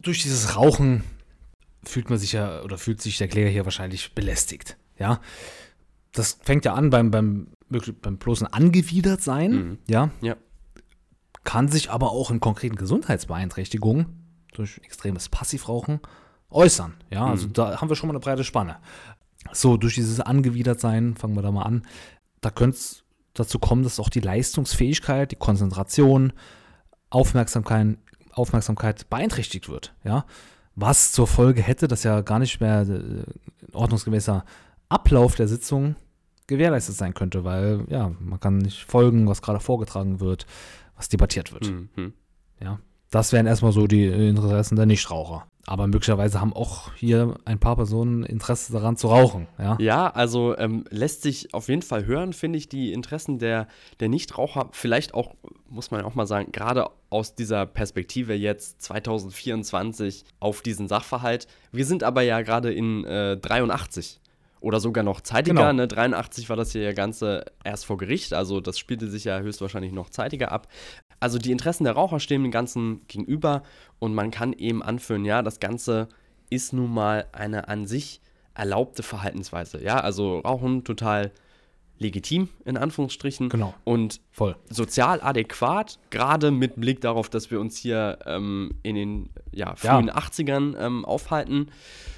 durch 0.02 0.22
dieses 0.22 0.56
Rauchen 0.58 1.04
fühlt 1.84 2.10
man 2.10 2.20
sich 2.20 2.34
ja 2.34 2.62
oder 2.62 2.78
fühlt 2.78 3.02
sich 3.02 3.18
der 3.18 3.30
Kläger 3.30 3.50
hier 3.50 3.66
wahrscheinlich 3.66 4.14
belästigt. 4.14 4.78
Ja, 5.02 5.20
das 6.14 6.38
fängt 6.44 6.66
ja 6.66 6.74
an 6.74 6.90
beim, 6.90 7.12
beim, 7.12 7.48
beim 8.02 8.18
bloßen 8.18 8.48
Angewidertsein. 8.48 9.52
Mhm. 9.52 9.78
Ja? 9.88 10.12
ja. 10.22 10.36
Kann 11.44 11.68
sich 11.68 11.90
aber 11.90 12.12
auch 12.12 12.30
in 12.30 12.40
konkreten 12.40 12.76
Gesundheitsbeeinträchtigungen 12.76 14.46
durch 14.54 14.80
extremes 14.84 15.30
Passivrauchen 15.30 16.00
äußern. 16.52 16.94
Ja, 17.10 17.26
also 17.26 17.48
mhm. 17.48 17.54
da 17.54 17.82
haben 17.82 17.90
wir 17.90 17.96
schon 17.96 18.08
mal 18.08 18.14
eine 18.14 18.20
breite 18.20 18.44
Spanne. 18.44 18.78
So, 19.54 19.78
durch 19.78 19.96
dieses 19.96 20.20
Angewidertsein, 20.20 21.16
fangen 21.16 21.36
wir 21.36 21.42
da 21.42 21.52
mal 21.52 21.64
an, 21.64 21.84
da 22.42 22.52
könnte 22.52 22.78
es 22.78 23.04
dazu 23.34 23.58
kommen, 23.58 23.84
dass 23.84 24.00
auch 24.00 24.10
die 24.10 24.20
Leistungsfähigkeit, 24.20 25.32
die 25.32 25.38
Konzentration, 25.38 26.34
Aufmerksamkeit, 27.10 27.98
Aufmerksamkeit 28.34 29.10
beeinträchtigt 29.10 29.68
wird. 29.68 29.96
Ja, 30.04 30.26
was 30.76 31.12
zur 31.12 31.28
Folge 31.28 31.62
hätte, 31.62 31.88
dass 31.88 32.04
ja 32.04 32.22
gar 32.22 32.40
nicht 32.40 32.60
mehr 32.62 32.82
äh, 32.82 33.24
ordnungsgemäßer 33.74 34.46
Ablauf 34.92 35.36
der 35.36 35.48
Sitzung 35.48 35.96
gewährleistet 36.48 36.96
sein 36.96 37.14
könnte, 37.14 37.44
weil 37.44 37.86
ja, 37.90 38.12
man 38.20 38.40
kann 38.40 38.58
nicht 38.58 38.84
folgen, 38.84 39.28
was 39.28 39.42
gerade 39.42 39.60
vorgetragen 39.60 40.20
wird, 40.20 40.46
was 40.96 41.10
debattiert 41.10 41.54
wird. 41.54 41.72
Mhm. 41.72 42.14
Ja, 42.62 42.80
das 43.10 43.34
wären 43.34 43.48
erstmal 43.48 43.72
so 43.72 43.88
die 43.88 44.06
Interessen 44.06 44.76
der 44.76 44.86
Nichtraucher. 44.86 45.48
Aber 45.68 45.88
möglicherweise 45.88 46.42
haben 46.42 46.54
auch 46.54 46.94
hier 46.96 47.36
ein 47.46 47.60
paar 47.60 47.76
Personen 47.76 48.24
Interesse 48.24 48.74
daran 48.74 48.98
zu 48.98 49.08
rauchen. 49.08 49.48
Ja, 49.60 49.78
ja 49.80 50.10
also 50.10 50.58
ähm, 50.58 50.86
lässt 50.90 51.22
sich 51.22 51.54
auf 51.54 51.70
jeden 51.70 51.84
Fall 51.84 52.06
hören, 52.06 52.34
finde 52.34 52.58
ich, 52.58 52.68
die 52.68 52.94
Interessen 52.94 53.38
der, 53.38 53.68
der 54.00 54.10
Nichtraucher. 54.10 54.70
Vielleicht 54.72 55.14
auch, 55.14 55.36
muss 55.70 55.92
man 55.92 56.02
auch 56.02 56.16
mal 56.16 56.26
sagen, 56.26 56.52
gerade 56.52 56.90
aus 57.10 57.36
dieser 57.36 57.66
Perspektive 57.66 58.34
jetzt 58.34 58.82
2024 58.82 60.26
auf 60.40 60.62
diesen 60.62 60.88
Sachverhalt. 60.88 61.48
Wir 61.72 61.86
sind 61.86 62.04
aber 62.04 62.24
ja 62.24 62.42
gerade 62.42 62.74
in 62.74 63.06
äh, 63.06 63.38
83 63.38 64.21
oder 64.62 64.80
sogar 64.80 65.04
noch 65.04 65.22
zeitiger. 65.22 65.56
Genau. 65.56 65.74
Ne? 65.74 65.88
83 65.88 66.50
war 66.50 66.56
das 66.56 66.72
hier 66.72 66.84
ja 66.84 66.94
Ganze 66.94 67.46
erst 67.64 67.86
vor 67.86 67.98
Gericht, 67.98 68.34
also 68.34 68.62
das 68.62 68.80
spielte 68.80 69.10
sich 69.10 69.26
ja 69.26 69.40
höchstwahrscheinlich 69.40 69.92
noch 69.92 70.10
zeitiger 70.10 70.52
ab. 70.52 70.68
Also 71.20 71.38
die 71.38 71.52
Interessen 71.52 71.84
der 71.84 71.94
Raucher 71.94 72.20
stehen 72.20 72.44
dem 72.44 72.52
Ganzen 72.52 73.02
gegenüber 73.08 73.64
und 74.00 74.14
man 74.14 74.32
kann 74.32 74.54
eben 74.54 74.82
anführen, 74.82 75.26
ja, 75.26 75.42
das 75.42 75.60
Ganze 75.60 76.08
ist 76.50 76.74
nun 76.74 76.94
mal 76.94 77.28
eine 77.32 77.68
an 77.68 77.86
sich 77.86 78.22
erlaubte 78.54 79.04
Verhaltensweise. 79.04 79.84
Ja, 79.84 80.00
also 80.00 80.40
Rauchen 80.40 80.84
total 80.84 81.32
legitim, 82.02 82.50
in 82.66 82.78
Anführungsstrichen. 82.78 83.50
Genau. 83.50 83.74
Und 83.84 84.20
voll. 84.32 84.56
sozial 84.70 85.22
adäquat, 85.22 86.00
gerade 86.10 86.52
mit 86.52 86.76
Blick 86.76 87.00
darauf, 87.02 87.30
dass 87.30 87.52
wir 87.52 87.60
uns 87.60 87.78
hier 87.78 88.20
ähm, 88.26 88.72
in 88.84 88.96
den 88.96 89.30
ja, 89.52 89.76
frühen 89.76 90.08
ja. 90.08 90.18
80ern 90.18 90.76
ähm, 90.80 91.06
aufhalten. 91.06 91.68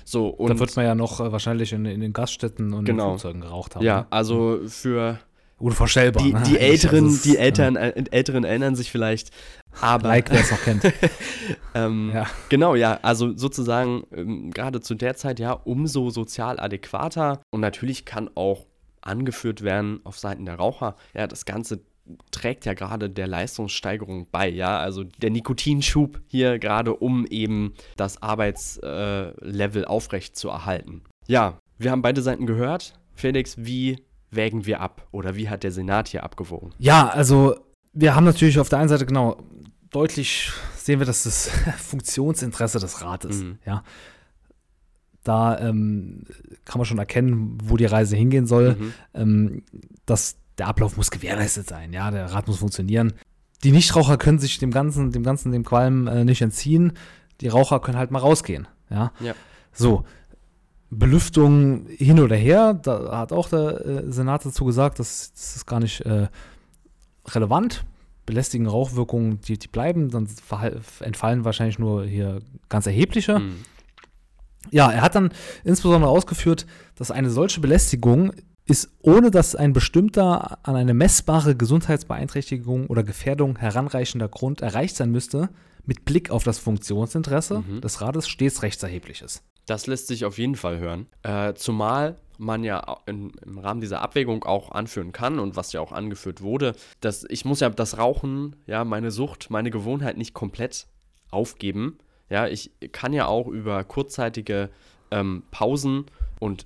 So, 0.06 0.28
und 0.28 0.50
da 0.50 0.60
wird 0.60 0.76
man 0.76 0.86
ja 0.86 0.96
noch 0.96 1.20
äh, 1.20 1.32
wahrscheinlich 1.32 1.74
in, 1.74 1.86
in, 1.86 2.00
den 2.00 2.14
Gaststätten 2.14 2.74
und 2.74 2.86
genau. 2.86 3.04
in 3.04 3.10
Flugzeugen 3.20 3.42
geraucht 3.42 3.76
haben. 3.76 3.86
Ja, 3.86 4.02
ne? 4.02 4.08
also 4.10 4.62
für 4.68 5.20
Unvorstellbar. 5.60 6.22
Die, 6.22 6.34
ne? 6.34 6.44
die 6.46 6.58
Älteren, 6.60 7.08
ist, 7.08 7.24
die 7.24 7.38
Eltern, 7.38 7.78
äh, 7.78 8.04
Älteren 8.12 8.44
erinnern 8.44 8.76
sich 8.76 8.92
vielleicht. 8.92 9.32
Aber, 9.80 10.10
like, 10.10 10.30
wer 10.30 10.42
es 10.42 10.52
noch 10.52 10.62
kennt. 10.62 10.84
ähm, 11.74 12.12
ja. 12.14 12.26
Genau, 12.50 12.76
ja. 12.76 13.00
Also 13.02 13.36
sozusagen 13.38 14.04
ähm, 14.14 14.52
gerade 14.52 14.82
zu 14.82 14.94
der 14.94 15.16
Zeit 15.16 15.40
ja 15.40 15.54
umso 15.54 16.10
sozial 16.10 16.60
adäquater. 16.60 17.42
Und 17.52 17.62
natürlich 17.62 18.04
kann 18.04 18.30
auch 18.36 18.66
angeführt 19.04 19.62
werden 19.62 20.02
auf 20.04 20.18
Seiten 20.18 20.46
der 20.46 20.56
Raucher. 20.56 20.96
Ja, 21.14 21.28
das 21.28 21.46
Ganze 21.46 21.82
trägt 22.32 22.66
ja 22.66 22.74
gerade 22.74 23.10
der 23.10 23.28
Leistungssteigerung 23.28 24.28
bei, 24.32 24.50
ja, 24.50 24.78
also 24.78 25.04
der 25.04 25.30
Nikotinschub 25.30 26.20
hier 26.28 26.60
gerade, 26.60 26.96
um 26.96 27.26
eben 27.28 27.74
das 27.96 28.22
Arbeitslevel 28.22 29.84
äh, 29.84 29.88
aufrecht 29.88 30.36
zu 30.36 30.50
erhalten. 30.50 31.04
Ja, 31.28 31.60
wir 31.78 31.92
haben 31.92 32.02
beide 32.02 32.22
Seiten 32.22 32.46
gehört. 32.46 32.94
Felix, 33.14 33.56
wie 33.58 34.04
wägen 34.32 34.66
wir 34.66 34.82
ab 34.82 35.08
oder 35.12 35.36
wie 35.36 35.50
hat 35.50 35.64
der 35.64 35.72
Senat 35.72 36.10
hier 36.10 36.24
abgewogen? 36.24 36.74
Ja, 36.78 37.08
also 37.08 37.56
wir 37.94 38.16
haben 38.16 38.26
natürlich 38.26 38.60
auf 38.60 38.70
der 38.70 38.80
einen 38.80 38.90
Seite 38.90 39.06
genau 39.06 39.38
deutlich 39.92 40.52
sehen 40.76 41.00
wir, 41.00 41.06
dass 41.06 41.24
das 41.24 41.50
Funktionsinteresse 41.78 42.80
des 42.80 43.02
Rates, 43.02 43.38
mhm. 43.38 43.60
ja, 43.66 43.84
da 45.24 45.60
ähm, 45.60 46.24
kann 46.66 46.80
man 46.80 46.86
schon 46.86 46.98
erkennen, 46.98 47.58
wo 47.64 47.78
die 47.78 47.86
Reise 47.86 48.16
hingehen 48.16 48.46
soll. 48.46 48.76
Mhm. 48.76 48.94
Ähm, 49.14 49.64
dass 50.06 50.38
der 50.58 50.68
Ablauf 50.68 50.98
muss 50.98 51.12
gewährleistet 51.12 51.68
sein, 51.68 51.94
ja, 51.94 52.12
der 52.12 52.32
Rat 52.32 52.48
muss 52.48 52.58
funktionieren. 52.58 53.14
Die 53.64 53.72
Nichtraucher 53.72 54.18
können 54.18 54.40
sich 54.40 54.60
dem 54.60 54.72
Ganzen, 54.72 55.12
dem 55.12 55.24
Ganzen, 55.24 55.52
dem 55.52 55.64
Qualm 55.64 56.08
äh, 56.08 56.26
nicht 56.26 56.42
entziehen. 56.42 56.94
Die 57.42 57.48
Raucher 57.48 57.80
können 57.80 57.98
halt 57.98 58.12
mal 58.12 58.20
rausgehen, 58.20 58.68
ja. 58.90 59.12
ja. 59.20 59.34
So, 59.72 60.04
Belüftung 60.92 61.88
hin 61.88 62.20
oder 62.20 62.36
her, 62.36 62.74
da 62.74 63.18
hat 63.18 63.32
auch 63.32 63.50
der 63.50 63.86
äh, 63.86 64.12
Senat 64.12 64.46
dazu 64.46 64.66
gesagt, 64.66 65.00
das, 65.00 65.34
das 65.34 65.56
ist 65.56 65.66
gar 65.66 65.80
nicht 65.80 66.02
äh, 66.02 66.28
relevant. 67.28 67.86
Belästigen 68.26 68.68
Rauchwirkungen, 68.68 69.42
die, 69.42 69.58
die 69.58 69.68
bleiben, 69.68 70.10
dann 70.10 70.28
entfallen 71.02 71.44
wahrscheinlich 71.44 71.78
nur 71.78 72.06
hier 72.06 72.40
ganz 72.70 72.86
erhebliche. 72.86 73.40
Mhm. 73.40 73.56
Ja, 74.72 74.92
er 74.92 75.02
hat 75.02 75.16
dann 75.16 75.32
insbesondere 75.64 76.10
ausgeführt, 76.10 76.66
dass 76.96 77.12
eine 77.12 77.30
solche 77.30 77.62
Belästigung 77.62 78.34
ist, 78.66 78.90
ohne 79.02 79.30
dass 79.30 79.56
ein 79.56 79.74
bestimmter 79.74 80.60
an 80.64 80.76
eine 80.76 80.94
messbare 80.94 81.56
Gesundheitsbeeinträchtigung 81.56 82.88
oder 82.88 83.04
Gefährdung 83.04 83.58
heranreichender 83.58 84.30
Grund 84.30 84.62
erreicht 84.62 84.96
sein 84.96 85.12
müsste, 85.12 85.50
mit 85.86 86.06
Blick 86.06 86.32
auf 86.32 86.44
das 86.44 86.60
Funktionsinteresse 86.60 87.64
mhm. 87.68 87.82
des 87.82 88.02
Rates 88.02 88.28
stets 88.28 88.64
rechtserheblich 88.64 89.22
ist. 89.22 89.44
Das 89.66 89.88
lässt 89.88 90.08
sich 90.08 90.26
auf 90.26 90.38
jeden 90.38 90.56
Fall 90.56 90.80
hören. 90.80 91.08
Äh, 91.24 91.54
zumal 91.56 92.18
man 92.38 92.64
ja 92.64 92.98
in, 93.06 93.32
im 93.46 93.60
Rahmen 93.60 93.82
dieser 93.82 94.02
Abwägung 94.02 94.44
auch 94.44 94.72
anführen 94.72 95.12
kann 95.12 95.40
und 95.40 95.56
was 95.56 95.72
ja 95.72 95.82
auch 95.82 95.92
angeführt 95.92 96.42
wurde, 96.42 96.76
dass 97.00 97.26
ich 97.30 97.46
muss 97.46 97.60
ja 97.60 97.70
das 97.70 97.98
Rauchen, 97.98 98.56
ja, 98.66 98.84
meine 98.84 99.12
Sucht, 99.12 99.50
meine 99.50 99.72
Gewohnheit 99.72 100.18
nicht 100.18 100.34
komplett 100.34 100.88
aufgeben. 101.30 101.98
Ja, 102.30 102.48
ich 102.48 102.72
kann 102.92 103.14
ja 103.14 103.28
auch 103.28 103.48
über 103.48 103.84
kurzzeitige 103.84 104.70
ähm, 105.12 105.44
Pausen 105.52 106.06
und 106.40 106.66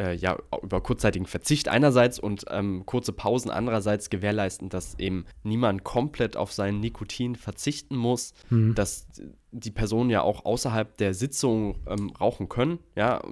äh, 0.00 0.14
ja, 0.14 0.38
über 0.62 0.80
kurzzeitigen 0.80 1.26
Verzicht 1.26 1.68
einerseits 1.68 2.18
und 2.18 2.44
ähm, 2.48 2.84
kurze 2.86 3.12
Pausen 3.12 3.50
andererseits 3.50 4.08
gewährleisten, 4.08 4.68
dass 4.68 4.98
eben 4.98 5.26
niemand 5.42 5.84
komplett 5.84 6.36
auf 6.36 6.52
sein 6.52 6.80
Nikotin 6.80 7.36
verzichten 7.36 7.96
muss, 7.96 8.32
mhm. 8.48 8.74
dass 8.74 9.06
die 9.52 9.70
Personen 9.70 10.10
ja 10.10 10.22
auch 10.22 10.44
außerhalb 10.44 10.96
der 10.96 11.12
Sitzung 11.14 11.76
ähm, 11.86 12.10
rauchen 12.18 12.48
können. 12.48 12.78
Ja, 12.96 13.22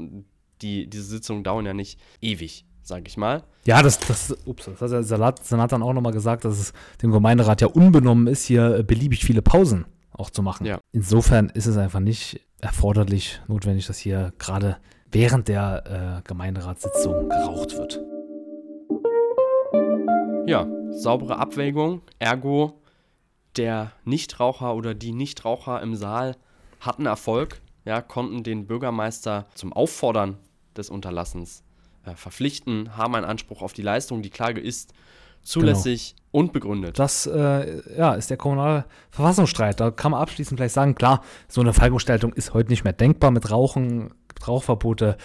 die, 0.61 0.89
diese 0.89 1.05
Sitzungen 1.05 1.45
dauern 1.45 1.67
ja 1.67 1.75
nicht 1.75 1.99
ewig 2.21 2.65
sage 2.89 3.05
ich 3.07 3.19
mal. 3.19 3.45
Ja, 3.67 3.83
das, 3.83 4.01
das, 4.01 4.35
ups, 4.47 4.65
das 4.65 4.81
hat 4.81 4.91
der 4.91 5.03
Salat, 5.03 5.45
Senat 5.45 5.73
dann 5.73 5.83
auch 5.83 5.93
nochmal 5.93 6.15
gesagt, 6.15 6.47
dass 6.47 6.59
es 6.59 6.73
dem 7.03 7.13
Gemeinderat 7.13 7.61
ja 7.61 7.67
unbenommen 7.67 8.27
ist, 8.27 8.47
hier 8.47 8.79
äh, 8.79 8.83
beliebig 8.83 9.27
viele 9.27 9.43
Pausen 9.43 9.85
auch 10.19 10.31
zu 10.31 10.43
machen. 10.43 10.67
Ja. 10.67 10.81
Insofern 10.93 11.49
ist 11.51 11.67
es 11.67 11.77
einfach 11.77 12.01
nicht 12.01 12.41
erforderlich, 12.61 13.41
notwendig, 13.47 13.87
dass 13.87 13.99
hier 13.99 14.33
gerade 14.39 14.79
während 15.11 15.49
der 15.49 16.21
äh, 16.21 16.29
Gemeinderatssitzung 16.29 17.29
geraucht 17.29 17.77
wird. 17.77 18.01
Ja, 20.47 20.67
saubere 20.91 21.39
Abwägung, 21.39 22.03
ergo 22.19 22.81
der 23.57 23.93
Nichtraucher 24.05 24.75
oder 24.75 24.95
die 24.95 25.13
Nichtraucher 25.13 25.83
im 25.83 25.95
Saal 25.95 26.37
hatten 26.81 27.07
Erfolg, 27.07 27.61
ja, 27.85 28.01
konnten 28.01 28.43
den 28.43 28.67
Bürgermeister 28.67 29.47
zum 29.55 29.73
Auffordern 29.73 30.39
des 30.77 30.91
Unterlassens 30.91 31.65
äh, 32.05 32.15
verpflichten, 32.15 32.97
haben 32.97 33.15
einen 33.15 33.25
Anspruch 33.25 33.63
auf 33.63 33.73
die 33.73 33.83
Leistung. 33.83 34.23
Die 34.23 34.31
Klage 34.31 34.61
ist 34.61 34.93
zulässig 35.49 36.15
und 36.31 36.53
begründet. 36.53 36.99
Das 36.99 37.27
äh, 37.27 37.81
ja, 37.97 38.15
ist 38.15 38.31
der 38.31 38.37
kommunale 38.37 38.85
Verfassungsstreit. 39.11 39.81
Da 39.81 39.91
kann 39.91 40.13
man 40.13 40.21
abschließend 40.21 40.59
vielleicht 40.59 40.75
sagen, 40.75 40.95
klar, 40.95 41.23
so 41.49 41.61
eine 41.61 41.73
Fallgestaltung 41.73 42.33
ist 42.35 42.55
heute 42.55 42.71
nicht 42.71 42.85
mehr 42.85 42.93
denkbar 42.93 43.31
mit 43.31 43.51
Rauchen, 43.51 44.13
Rauchverbote, 44.47 45.17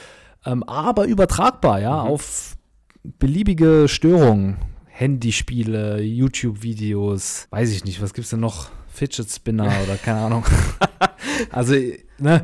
ähm, 0.46 0.64
aber 0.64 1.06
übertragbar, 1.06 1.80
ja, 1.82 2.04
Mhm. 2.04 2.10
auf 2.10 2.56
beliebige 3.04 3.88
Störungen. 3.88 4.58
Handyspiele, 4.96 6.02
YouTube-Videos, 6.02 7.48
weiß 7.50 7.72
ich 7.72 7.84
nicht, 7.84 8.02
was 8.02 8.14
gibt's 8.14 8.30
denn 8.30 8.40
noch? 8.40 8.70
Fidget 8.88 9.30
Spinner 9.30 9.66
oder 9.84 9.96
keine 9.98 10.20
Ahnung. 10.22 10.46
also, 11.52 11.74
ne, 12.20 12.44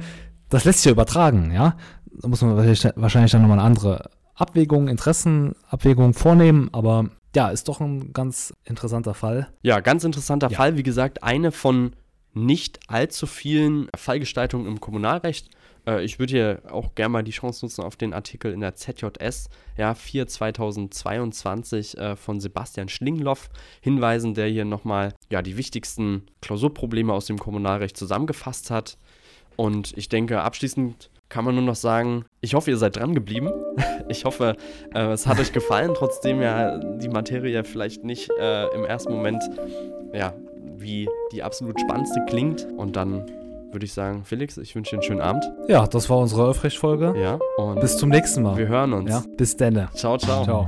das 0.50 0.66
lässt 0.66 0.80
sich 0.80 0.86
ja 0.86 0.92
übertragen, 0.92 1.52
ja. 1.52 1.76
Da 2.22 2.28
muss 2.28 2.42
man 2.42 2.58
wahrscheinlich- 2.58 2.94
wahrscheinlich 2.96 3.32
dann 3.32 3.42
nochmal 3.44 3.60
eine 3.60 3.68
andere 3.68 4.10
Abwägung, 4.36 4.88
Interessenabwägung 4.88 6.14
vornehmen, 6.14 6.70
aber 6.72 7.10
ja, 7.36 7.50
ist 7.50 7.68
doch 7.68 7.80
ein 7.80 8.14
ganz 8.14 8.54
interessanter 8.64 9.14
Fall. 9.14 9.52
Ja, 9.62 9.80
ganz 9.80 10.04
interessanter 10.04 10.50
Ja. 10.50 10.58
Fall. 10.58 10.78
Wie 10.78 10.84
gesagt, 10.84 11.24
eine 11.24 11.52
von 11.52 11.96
nicht 12.34 12.80
allzu 12.88 13.28
vielen 13.28 13.90
Fallgestaltungen 13.96 14.68
im 14.68 14.80
Kommunalrecht. 14.80 15.50
Äh, 15.86 16.04
ich 16.04 16.20
würde 16.20 16.32
hier 16.32 16.62
auch 16.72 16.96
gerne 16.96 17.10
mal 17.10 17.24
die 17.24 17.32
Chance 17.32 17.66
nutzen, 17.66 17.84
auf 17.84 17.96
den 17.96 18.14
Artikel 18.14 18.52
in 18.52 18.60
der 18.60 18.76
ZJS, 18.76 19.50
ja, 19.78 19.94
4 19.94 20.28
2022 20.28 21.98
äh, 21.98 22.16
von 22.16 22.40
Sebastian 22.40 22.90
Schlingloff 22.90 23.50
hinweisen, 23.82 24.34
der 24.34 24.48
hier 24.48 24.66
nochmal 24.66 25.14
ja, 25.30 25.42
die 25.42 25.58
wichtigsten 25.58 26.24
Klausurprobleme 26.42 27.14
aus 27.14 27.26
dem 27.26 27.40
Kommunalrecht 27.40 27.98
zusammengefasst 27.98 28.72
hat. 28.72 28.98
Und 29.56 29.98
ich 29.98 30.08
denke, 30.08 30.42
abschließend 30.42 31.10
kann 31.30 31.46
man 31.46 31.56
nur 31.56 31.64
noch 31.64 31.76
sagen, 31.76 32.26
ich 32.42 32.54
hoffe, 32.56 32.72
ihr 32.72 32.78
seid 32.78 32.98
dran 32.98 33.14
geblieben. 33.16 33.52
Ich 34.12 34.26
hoffe, 34.26 34.56
äh, 34.96 35.12
es 35.12 35.28
hat 35.28 35.40
euch 35.40 35.54
gefallen, 35.54 35.92
trotzdem 35.96 36.42
ja 36.42 36.80
die 36.80 37.10
Materie 37.10 37.64
vielleicht 37.64 38.04
nicht 38.04 38.32
äh, 38.40 38.66
im 38.74 38.84
ersten 38.84 39.14
Moment 39.14 39.44
ja, 40.12 40.34
wie 40.78 41.08
die 41.32 41.44
absolut 41.44 41.80
spannendste 41.80 42.20
klingt. 42.28 42.68
Und 42.76 42.96
dann 42.96 43.24
würde 43.72 43.86
ich 43.86 43.94
sagen, 43.94 44.24
Felix, 44.26 44.58
ich 44.58 44.74
wünsche 44.74 44.96
dir 44.96 44.98
einen 44.98 45.04
schönen 45.04 45.22
Abend. 45.22 45.44
Ja, 45.68 45.86
das 45.86 46.10
war 46.10 46.18
unsere 46.18 46.50
Öffrecht-Folge. 46.50 47.14
Ja, 47.22 47.38
und 47.58 47.80
Bis 47.82 47.98
zum 47.98 48.10
nächsten 48.10 48.42
Mal. 48.42 48.58
wir 48.58 48.68
hören 48.68 48.94
uns. 48.94 49.12
Ja, 49.12 49.24
bis 49.38 49.56
denne. 49.56 49.90
Ciao, 49.94 50.18
ciao. 50.18 50.44
Ciao. 50.44 50.68